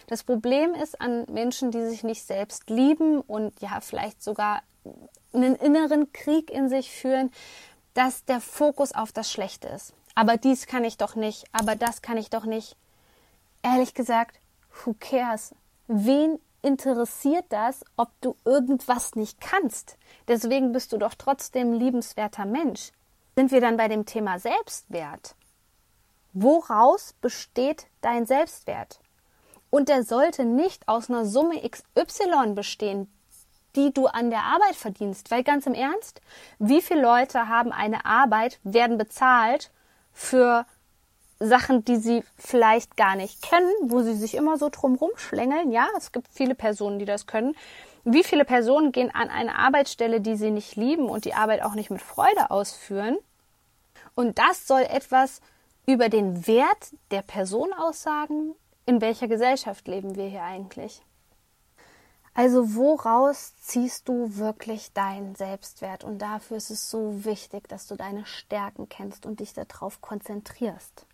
Das 0.05 0.23
Problem 0.23 0.75
ist 0.75 1.01
an 1.01 1.25
Menschen, 1.27 1.71
die 1.71 1.87
sich 1.87 2.03
nicht 2.03 2.21
selbst 2.21 2.69
lieben 2.69 3.19
und 3.19 3.59
ja, 3.61 3.81
vielleicht 3.81 4.21
sogar 4.21 4.61
einen 5.33 5.55
inneren 5.55 6.13
Krieg 6.13 6.51
in 6.51 6.69
sich 6.69 6.91
führen, 6.91 7.31
dass 7.95 8.25
der 8.25 8.41
Fokus 8.41 8.93
auf 8.93 9.11
das 9.11 9.31
Schlechte 9.31 9.67
ist 9.69 9.95
aber 10.15 10.37
dies 10.37 10.67
kann 10.67 10.83
ich 10.83 10.97
doch 10.97 11.15
nicht, 11.15 11.45
aber 11.51 11.75
das 11.75 12.01
kann 12.01 12.17
ich 12.17 12.29
doch 12.29 12.45
nicht. 12.45 12.75
Ehrlich 13.61 13.93
gesagt, 13.93 14.39
who 14.83 14.95
cares? 14.99 15.53
Wen 15.87 16.39
interessiert 16.61 17.45
das, 17.49 17.83
ob 17.95 18.09
du 18.21 18.35
irgendwas 18.45 19.15
nicht 19.15 19.39
kannst? 19.41 19.97
Deswegen 20.27 20.71
bist 20.71 20.91
du 20.93 20.97
doch 20.97 21.15
trotzdem 21.15 21.73
liebenswerter 21.73 22.45
Mensch. 22.45 22.91
Sind 23.35 23.51
wir 23.51 23.61
dann 23.61 23.77
bei 23.77 23.87
dem 23.87 24.05
Thema 24.05 24.39
Selbstwert? 24.39 25.35
Woraus 26.33 27.13
besteht 27.21 27.87
dein 28.01 28.25
Selbstwert? 28.25 28.99
Und 29.69 29.89
der 29.89 30.03
sollte 30.03 30.45
nicht 30.45 30.87
aus 30.87 31.09
einer 31.09 31.25
Summe 31.25 31.61
XY 31.61 32.53
bestehen, 32.55 33.11
die 33.75 33.93
du 33.93 34.07
an 34.07 34.29
der 34.29 34.43
Arbeit 34.43 34.75
verdienst. 34.75 35.31
Weil 35.31 35.43
ganz 35.43 35.65
im 35.67 35.73
Ernst, 35.73 36.21
wie 36.57 36.81
viele 36.81 37.01
Leute 37.01 37.47
haben 37.47 37.71
eine 37.71 38.05
Arbeit, 38.05 38.59
werden 38.63 38.97
bezahlt 38.97 39.71
für 40.19 40.65
Sachen, 41.39 41.85
die 41.85 41.95
sie 41.95 42.23
vielleicht 42.37 42.97
gar 42.97 43.15
nicht 43.15 43.41
kennen, 43.41 43.71
wo 43.83 44.01
sie 44.01 44.13
sich 44.13 44.35
immer 44.35 44.57
so 44.57 44.67
drum 44.69 44.95
rumschlängeln. 44.95 45.71
Ja, 45.71 45.87
es 45.97 46.11
gibt 46.11 46.27
viele 46.33 46.55
Personen, 46.55 46.99
die 46.99 47.05
das 47.05 47.25
können. 47.25 47.55
Wie 48.03 48.25
viele 48.25 48.43
Personen 48.43 48.91
gehen 48.91 49.15
an 49.15 49.29
eine 49.29 49.55
Arbeitsstelle, 49.55 50.19
die 50.19 50.35
sie 50.35 50.51
nicht 50.51 50.75
lieben 50.75 51.07
und 51.07 51.23
die 51.23 51.33
Arbeit 51.33 51.63
auch 51.63 51.73
nicht 51.73 51.89
mit 51.89 52.01
Freude 52.01 52.51
ausführen? 52.51 53.17
Und 54.13 54.37
das 54.39 54.67
soll 54.67 54.81
etwas 54.81 55.39
über 55.85 56.09
den 56.09 56.45
Wert 56.47 56.91
der 57.11 57.21
Person 57.21 57.71
aussagen. 57.71 58.55
In 58.85 58.99
welcher 58.99 59.29
Gesellschaft 59.29 59.87
leben 59.87 60.15
wir 60.15 60.25
hier 60.25 60.43
eigentlich? 60.43 61.01
Also 62.33 62.75
woraus 62.75 63.53
ziehst 63.57 64.07
du 64.07 64.35
wirklich 64.37 64.93
deinen 64.93 65.35
Selbstwert? 65.35 66.03
Und 66.03 66.19
dafür 66.19 66.57
ist 66.57 66.69
es 66.69 66.89
so 66.89 67.25
wichtig, 67.25 67.67
dass 67.67 67.87
du 67.87 67.95
deine 67.95 68.25
Stärken 68.25 68.87
kennst 68.87 69.25
und 69.25 69.39
dich 69.39 69.53
darauf 69.53 70.01
konzentrierst. 70.01 71.05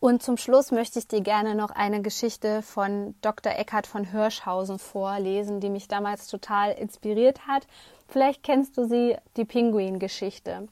Und 0.00 0.22
zum 0.22 0.36
Schluss 0.36 0.70
möchte 0.70 0.98
ich 0.98 1.08
dir 1.08 1.22
gerne 1.22 1.54
noch 1.54 1.70
eine 1.70 2.02
Geschichte 2.02 2.60
von 2.60 3.14
Dr. 3.22 3.54
Eckhard 3.54 3.86
von 3.86 4.04
Hirschhausen 4.04 4.78
vorlesen, 4.78 5.60
die 5.60 5.70
mich 5.70 5.88
damals 5.88 6.26
total 6.26 6.72
inspiriert 6.72 7.46
hat. 7.46 7.66
Vielleicht 8.08 8.42
kennst 8.42 8.76
du 8.76 8.86
sie, 8.86 9.16
die 9.38 9.46
Pinguin-Geschichte. 9.46 10.68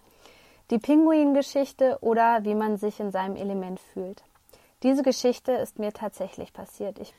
Die 0.70 0.78
Pinguin-Geschichte 0.78 1.96
oder 2.02 2.44
wie 2.44 2.54
man 2.54 2.76
sich 2.76 3.00
in 3.00 3.10
seinem 3.10 3.36
Element 3.36 3.80
fühlt. 3.80 4.22
Diese 4.82 5.02
Geschichte 5.02 5.52
ist 5.52 5.78
mir 5.78 5.92
tatsächlich 5.92 6.52
passiert. 6.52 6.98
Ich 6.98 7.14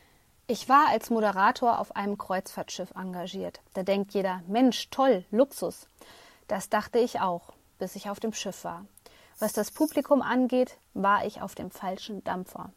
ich 0.47 0.67
war 0.67 0.89
als 0.89 1.10
Moderator 1.10 1.79
auf 1.79 1.95
einem 1.95 2.17
Kreuzfahrtschiff 2.17 2.91
engagiert. 2.95 3.62
Da 3.73 3.84
denkt 3.84 4.13
jeder, 4.13 4.41
Mensch, 4.47 4.89
toll, 4.89 5.25
Luxus. 5.32 5.88
Das 6.47 6.69
dachte 6.69 6.99
ich 6.99 7.21
auch, 7.21 7.53
bis 7.79 7.95
ich 7.95 8.10
auf 8.10 8.19
dem 8.19 8.34
Schiff 8.34 8.63
war. 8.63 8.86
Was 9.39 9.53
das 9.53 9.71
Publikum 9.71 10.21
angeht, 10.21 10.77
war 10.93 11.25
ich 11.25 11.41
auf 11.41 11.56
dem 11.56 11.71
falschen 11.71 12.23
Dampfer. 12.23 12.71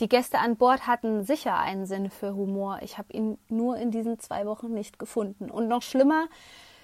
Die 0.00 0.08
Gäste 0.08 0.38
an 0.38 0.56
Bord 0.56 0.86
hatten 0.86 1.24
sicher 1.24 1.58
einen 1.58 1.84
Sinn 1.84 2.10
für 2.10 2.34
Humor. 2.34 2.78
Ich 2.82 2.98
habe 2.98 3.12
ihn 3.12 3.38
nur 3.48 3.76
in 3.76 3.90
diesen 3.90 4.20
zwei 4.20 4.46
Wochen 4.46 4.72
nicht 4.72 5.00
gefunden. 5.00 5.50
Und 5.50 5.66
noch 5.66 5.82
schlimmer, 5.82 6.28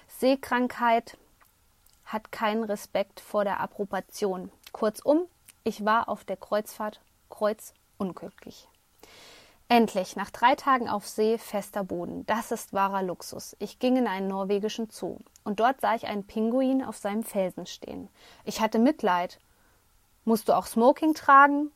Seekrankheit 0.07 1.17
hat 2.03 2.33
keinen 2.33 2.65
Respekt 2.65 3.21
vor 3.21 3.45
der 3.45 3.61
Approbation. 3.61 4.51
Kurzum, 4.73 5.27
ich 5.63 5.85
war 5.85 6.09
auf 6.09 6.25
der 6.25 6.37
Kreuzfahrt 6.37 6.99
kreuzunglücklich. 7.29 8.67
Endlich, 9.67 10.15
nach 10.15 10.29
drei 10.29 10.53
Tagen 10.55 10.87
auf 10.87 11.07
See, 11.07 11.39
fester 11.39 11.83
Boden. 11.83 12.25
Das 12.27 12.51
ist 12.51 12.73
wahrer 12.73 13.01
Luxus. 13.01 13.55
Ich 13.59 13.79
ging 13.79 13.97
in 13.97 14.07
einen 14.07 14.27
norwegischen 14.27 14.89
Zoo 14.91 15.17
und 15.43 15.59
dort 15.59 15.81
sah 15.81 15.95
ich 15.95 16.05
einen 16.05 16.27
Pinguin 16.27 16.83
auf 16.83 16.97
seinem 16.97 17.23
Felsen 17.23 17.65
stehen. 17.65 18.09
Ich 18.43 18.61
hatte 18.61 18.77
Mitleid. 18.77 19.39
Musst 20.23 20.49
du 20.49 20.53
auch 20.53 20.67
Smoking 20.67 21.15
tragen? 21.15 21.71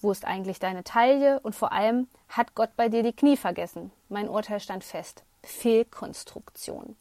Wo 0.00 0.10
ist 0.10 0.24
eigentlich 0.24 0.58
deine 0.58 0.82
Taille? 0.82 1.38
Und 1.40 1.54
vor 1.54 1.72
allem, 1.72 2.08
hat 2.28 2.54
Gott 2.56 2.70
bei 2.76 2.88
dir 2.88 3.04
die 3.04 3.14
Knie 3.14 3.36
vergessen? 3.36 3.92
Mein 4.08 4.28
Urteil 4.28 4.58
stand 4.58 4.82
fest. 4.82 5.22
Fehlkonstruktion. 5.44 6.96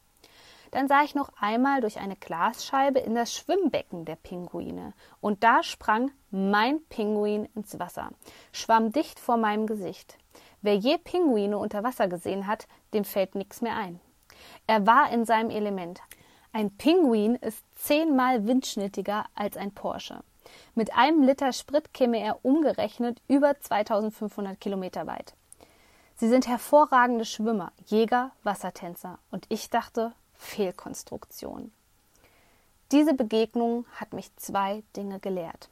Dann 0.73 0.87
sah 0.87 1.03
ich 1.03 1.13
noch 1.13 1.29
einmal 1.39 1.81
durch 1.81 1.99
eine 1.99 2.15
Glasscheibe 2.15 2.97
in 2.97 3.13
das 3.13 3.31
Schwimmbecken 3.31 4.05
der 4.05 4.15
Pinguine. 4.15 4.93
Und 5.21 5.43
da 5.43 5.61
sprang 5.61 6.09
mein 6.31 6.83
Pinguin 6.85 7.45
ins 7.53 7.77
Wasser, 7.77 8.09
schwamm 8.51 8.91
dicht 8.91 9.19
vor 9.19 9.37
meinem 9.37 9.67
Gesicht. 9.67 10.17
Wer 10.63 10.75
je 10.75 10.97
Pinguine 10.97 11.59
unter 11.59 11.83
Wasser 11.83 12.07
gesehen 12.07 12.47
hat, 12.47 12.67
dem 12.95 13.05
fällt 13.05 13.35
nichts 13.35 13.61
mehr 13.61 13.75
ein. 13.75 13.99
Er 14.65 14.87
war 14.87 15.11
in 15.11 15.25
seinem 15.25 15.51
Element. 15.51 16.01
Ein 16.53 16.75
Pinguin 16.75 17.35
ist 17.35 17.63
zehnmal 17.75 18.47
windschnittiger 18.47 19.25
als 19.35 19.57
ein 19.57 19.75
Porsche. 19.75 20.23
Mit 20.73 20.95
einem 20.97 21.21
Liter 21.21 21.53
Sprit 21.53 21.93
käme 21.93 22.19
er 22.19 22.43
umgerechnet 22.43 23.21
über 23.27 23.59
2500 23.59 24.59
Kilometer 24.59 25.05
weit. 25.05 25.35
Sie 26.15 26.29
sind 26.29 26.47
hervorragende 26.47 27.25
Schwimmer, 27.25 27.71
Jäger, 27.85 28.31
Wassertänzer. 28.41 29.19
Und 29.29 29.45
ich 29.49 29.69
dachte, 29.69 30.13
Fehlkonstruktion. 30.43 31.71
Diese 32.91 33.13
Begegnung 33.13 33.85
hat 33.95 34.13
mich 34.13 34.35
zwei 34.35 34.83
Dinge 34.95 35.19
gelehrt. 35.19 35.69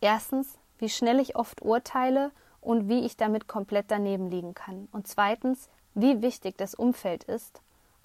Erstens, 0.00 0.56
wie 0.78 0.88
schnell 0.88 1.20
ich 1.20 1.36
oft 1.36 1.60
urteile 1.60 2.30
und 2.60 2.88
wie 2.88 3.04
ich 3.04 3.16
damit 3.16 3.46
komplett 3.46 3.90
daneben 3.90 4.30
liegen 4.30 4.54
kann. 4.54 4.88
Und 4.92 5.06
zweitens, 5.06 5.68
wie 5.94 6.22
wichtig 6.22 6.56
das 6.56 6.74
Umfeld 6.74 7.24
ist, 7.24 7.60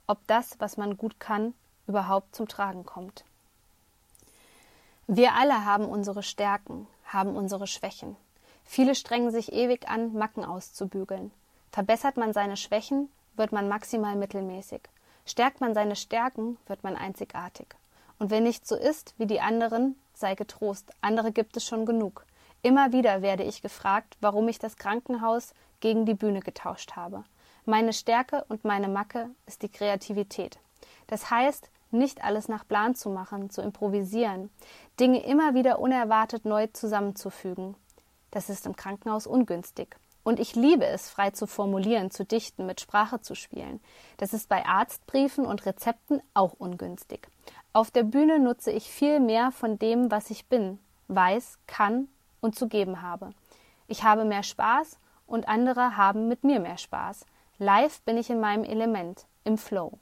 ob 0.05 0.19
das, 0.27 0.59
was 0.59 0.75
man 0.75 0.97
gut 0.97 1.19
kann, 1.19 1.53
überhaupt 1.87 2.35
zum 2.35 2.47
Tragen 2.47 2.85
kommt. 2.85 3.23
Wir 5.07 5.33
alle 5.33 5.63
haben 5.63 5.85
unsere 5.85 6.23
Stärken, 6.23 6.87
haben 7.05 7.37
unsere 7.37 7.67
Schwächen. 7.67 8.17
Viele 8.65 8.95
strengen 8.95 9.31
sich 9.31 9.53
ewig 9.53 9.87
an, 9.87 10.13
Macken 10.13 10.43
auszubügeln. 10.43 11.31
Verbessert 11.71 12.17
man 12.17 12.33
seine 12.33 12.57
Schwächen, 12.57 13.09
wird 13.37 13.53
man 13.53 13.69
maximal 13.69 14.17
mittelmäßig. 14.17 14.81
Stärkt 15.27 15.59
man 15.59 15.73
seine 15.73 15.97
Stärken, 15.97 16.57
wird 16.67 16.85
man 16.85 16.95
einzigartig. 16.95 17.67
Und 18.17 18.31
wenn 18.31 18.43
nicht 18.43 18.65
so 18.65 18.75
ist 18.77 19.13
wie 19.17 19.27
die 19.27 19.41
anderen, 19.41 19.95
sei 20.13 20.35
getrost, 20.35 20.91
andere 21.01 21.33
gibt 21.33 21.57
es 21.57 21.65
schon 21.65 21.85
genug. 21.85 22.25
Immer 22.63 22.93
wieder 22.93 23.21
werde 23.21 23.43
ich 23.43 23.61
gefragt, 23.61 24.15
warum 24.21 24.47
ich 24.47 24.57
das 24.57 24.77
Krankenhaus 24.77 25.53
gegen 25.81 26.05
die 26.05 26.13
Bühne 26.13 26.39
getauscht 26.39 26.95
habe. 26.95 27.25
Meine 27.65 27.91
Stärke 27.91 28.45
und 28.47 28.63
meine 28.63 28.87
Macke 28.87 29.29
ist 29.45 29.63
die 29.63 29.69
Kreativität. 29.69 30.59
Das 31.07 31.29
heißt, 31.29 31.69
nicht 31.91 32.23
alles 32.23 32.47
nach 32.47 32.65
Plan 32.65 32.95
zu 32.95 33.09
machen, 33.09 33.49
zu 33.49 33.61
improvisieren, 33.61 34.49
Dinge 34.97 35.25
immer 35.25 35.53
wieder 35.53 35.79
unerwartet 35.79 36.45
neu 36.45 36.67
zusammenzufügen. 36.67 37.75
Das 38.31 38.49
ist 38.49 38.65
im 38.65 38.77
Krankenhaus 38.77 39.27
ungünstig. 39.27 39.97
Und 40.27 40.41
ich 40.41 40.57
liebe 40.57 40.85
es, 40.85 41.09
frei 41.09 41.29
zu 41.29 41.47
formulieren, 41.47 42.11
zu 42.11 42.25
dichten, 42.25 42.65
mit 42.65 42.81
Sprache 42.81 43.21
zu 43.21 43.33
spielen. 43.33 43.79
Das 44.17 44.33
ist 44.33 44.49
bei 44.49 44.65
Arztbriefen 44.65 45.45
und 45.45 45.65
Rezepten 45.65 46.21
auch 46.33 46.51
ungünstig. 46.57 47.29
Auf 47.71 47.91
der 47.91 48.03
Bühne 48.03 48.37
nutze 48.37 48.71
ich 48.71 48.91
viel 48.91 49.21
mehr 49.21 49.53
von 49.53 49.79
dem, 49.79 50.11
was 50.11 50.29
ich 50.29 50.47
bin, 50.47 50.79
weiß, 51.07 51.59
kann 51.65 52.09
und 52.41 52.55
zu 52.55 52.67
geben 52.67 53.01
habe. 53.01 53.29
Ich 53.87 54.03
habe 54.03 54.25
mehr 54.25 54.43
Spaß 54.43 54.99
und 55.27 55.47
andere 55.47 55.95
haben 55.95 56.27
mit 56.27 56.43
mir 56.43 56.59
mehr 56.59 56.77
Spaß. 56.77 57.25
Live 57.57 58.01
bin 58.01 58.17
ich 58.17 58.29
in 58.29 58.41
meinem 58.41 58.65
Element, 58.65 59.27
im 59.45 59.57
Flow. 59.57 59.93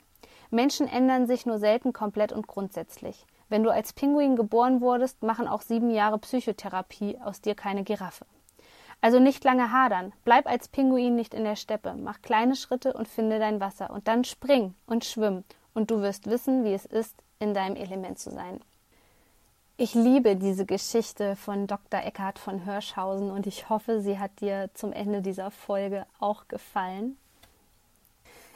Menschen 0.49 0.87
ändern 0.87 1.27
sich 1.27 1.45
nur 1.45 1.59
selten 1.59 1.93
komplett 1.93 2.31
und 2.33 2.47
grundsätzlich. 2.47 3.27
Wenn 3.47 3.61
du 3.61 3.69
als 3.69 3.93
Pinguin 3.93 4.35
geboren 4.35 4.81
wurdest, 4.81 5.21
machen 5.21 5.47
auch 5.47 5.61
sieben 5.61 5.91
Jahre 5.91 6.17
Psychotherapie 6.17 7.19
aus 7.23 7.41
dir 7.41 7.53
keine 7.53 7.83
Giraffe. 7.83 8.25
Also 9.01 9.19
nicht 9.19 9.43
lange 9.43 9.71
hadern, 9.71 10.13
bleib 10.23 10.47
als 10.47 10.67
Pinguin 10.67 11.15
nicht 11.15 11.33
in 11.33 11.43
der 11.43 11.55
Steppe, 11.55 11.93
mach 11.93 12.21
kleine 12.21 12.55
Schritte 12.55 12.93
und 12.93 13.07
finde 13.07 13.39
dein 13.39 13.59
Wasser 13.59 13.91
und 13.91 14.07
dann 14.07 14.23
spring 14.23 14.73
und 14.87 15.05
schwimm 15.05 15.43
und 15.73 15.91
du 15.91 16.01
wirst 16.01 16.27
wissen, 16.27 16.63
wie 16.63 16.73
es 16.73 16.85
ist, 16.85 17.15
in 17.39 17.53
deinem 17.53 17.75
Element 17.75 18.17
zu 18.17 18.31
sein. 18.31 18.59
Ich 19.77 19.93
liebe 19.93 20.37
diese 20.37 20.65
Geschichte 20.65 21.35
von 21.35 21.67
Dr. 21.67 22.01
Eckhard 22.01 22.39
von 22.39 22.63
Hirschhausen 22.63 23.29
und 23.29 23.45
ich 23.45 23.69
hoffe, 23.69 23.99
sie 23.99 24.17
hat 24.17 24.39
dir 24.39 24.69
zum 24.73 24.93
Ende 24.93 25.21
dieser 25.21 25.51
Folge 25.51 26.05
auch 26.17 26.47
gefallen. 26.47 27.17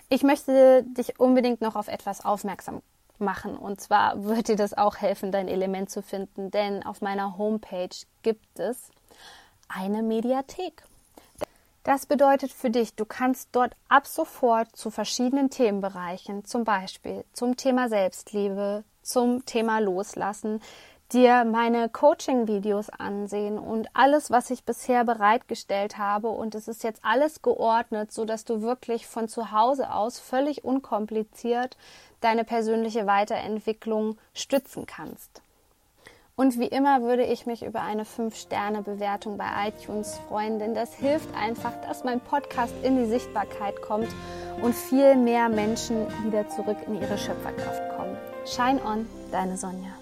Ich 0.07 0.23
möchte 0.23 0.83
dich 0.83 1.19
unbedingt 1.19 1.59
noch 1.59 1.75
auf 1.75 1.89
etwas 1.89 2.23
aufmerksam 2.23 2.81
machen 3.17 3.57
und 3.57 3.81
zwar 3.81 4.23
wird 4.23 4.47
dir 4.47 4.55
das 4.55 4.77
auch 4.77 4.95
helfen, 4.95 5.33
dein 5.33 5.49
Element 5.49 5.89
zu 5.89 6.01
finden, 6.01 6.51
denn 6.51 6.85
auf 6.85 7.01
meiner 7.01 7.37
Homepage 7.37 7.89
gibt 8.23 8.57
es 8.57 8.89
eine 9.69 10.03
Mediathek. 10.03 10.83
Das 11.83 12.05
bedeutet 12.05 12.51
für 12.51 12.69
dich, 12.69 12.95
du 12.95 13.05
kannst 13.05 13.49
dort 13.53 13.73
ab 13.87 14.05
sofort 14.05 14.75
zu 14.75 14.91
verschiedenen 14.91 15.49
Themenbereichen, 15.49 16.45
zum 16.45 16.63
Beispiel 16.63 17.23
zum 17.33 17.55
Thema 17.55 17.87
Selbstliebe, 17.87 18.83
zum 19.01 19.45
Thema 19.45 19.79
Loslassen, 19.79 20.61
dir 21.11 21.43
meine 21.45 21.89
Coaching-Videos 21.89 22.89
ansehen 22.89 23.57
und 23.57 23.87
alles, 23.93 24.29
was 24.29 24.51
ich 24.51 24.63
bisher 24.63 25.03
bereitgestellt 25.03 25.97
habe. 25.97 26.29
Und 26.29 26.53
es 26.53 26.67
ist 26.67 26.83
jetzt 26.83 27.03
alles 27.03 27.41
geordnet, 27.41 28.11
so 28.11 28.25
dass 28.25 28.45
du 28.45 28.61
wirklich 28.61 29.07
von 29.07 29.27
zu 29.27 29.51
Hause 29.51 29.91
aus 29.91 30.19
völlig 30.19 30.63
unkompliziert 30.63 31.77
deine 32.21 32.43
persönliche 32.43 33.07
Weiterentwicklung 33.07 34.17
stützen 34.33 34.85
kannst. 34.85 35.41
Und 36.39 36.57
wie 36.57 36.67
immer 36.67 37.01
würde 37.01 37.25
ich 37.25 37.45
mich 37.47 37.65
über 37.65 37.81
eine 37.81 38.05
5-Sterne-Bewertung 38.05 39.37
bei 39.37 39.67
iTunes 39.67 40.17
freuen, 40.29 40.57
denn 40.57 40.73
das 40.73 40.93
hilft 40.93 41.27
einfach, 41.35 41.73
dass 41.85 42.05
mein 42.05 42.21
Podcast 42.21 42.73
in 42.81 42.95
die 42.95 43.09
Sichtbarkeit 43.09 43.81
kommt 43.81 44.07
und 44.61 44.73
viel 44.73 45.17
mehr 45.17 45.49
Menschen 45.49 46.07
wieder 46.23 46.47
zurück 46.47 46.77
in 46.87 46.95
ihre 46.95 47.17
Schöpferkraft 47.17 47.81
kommen. 47.97 48.15
Shine 48.45 48.81
on, 48.85 49.05
deine 49.33 49.57
Sonja. 49.57 49.98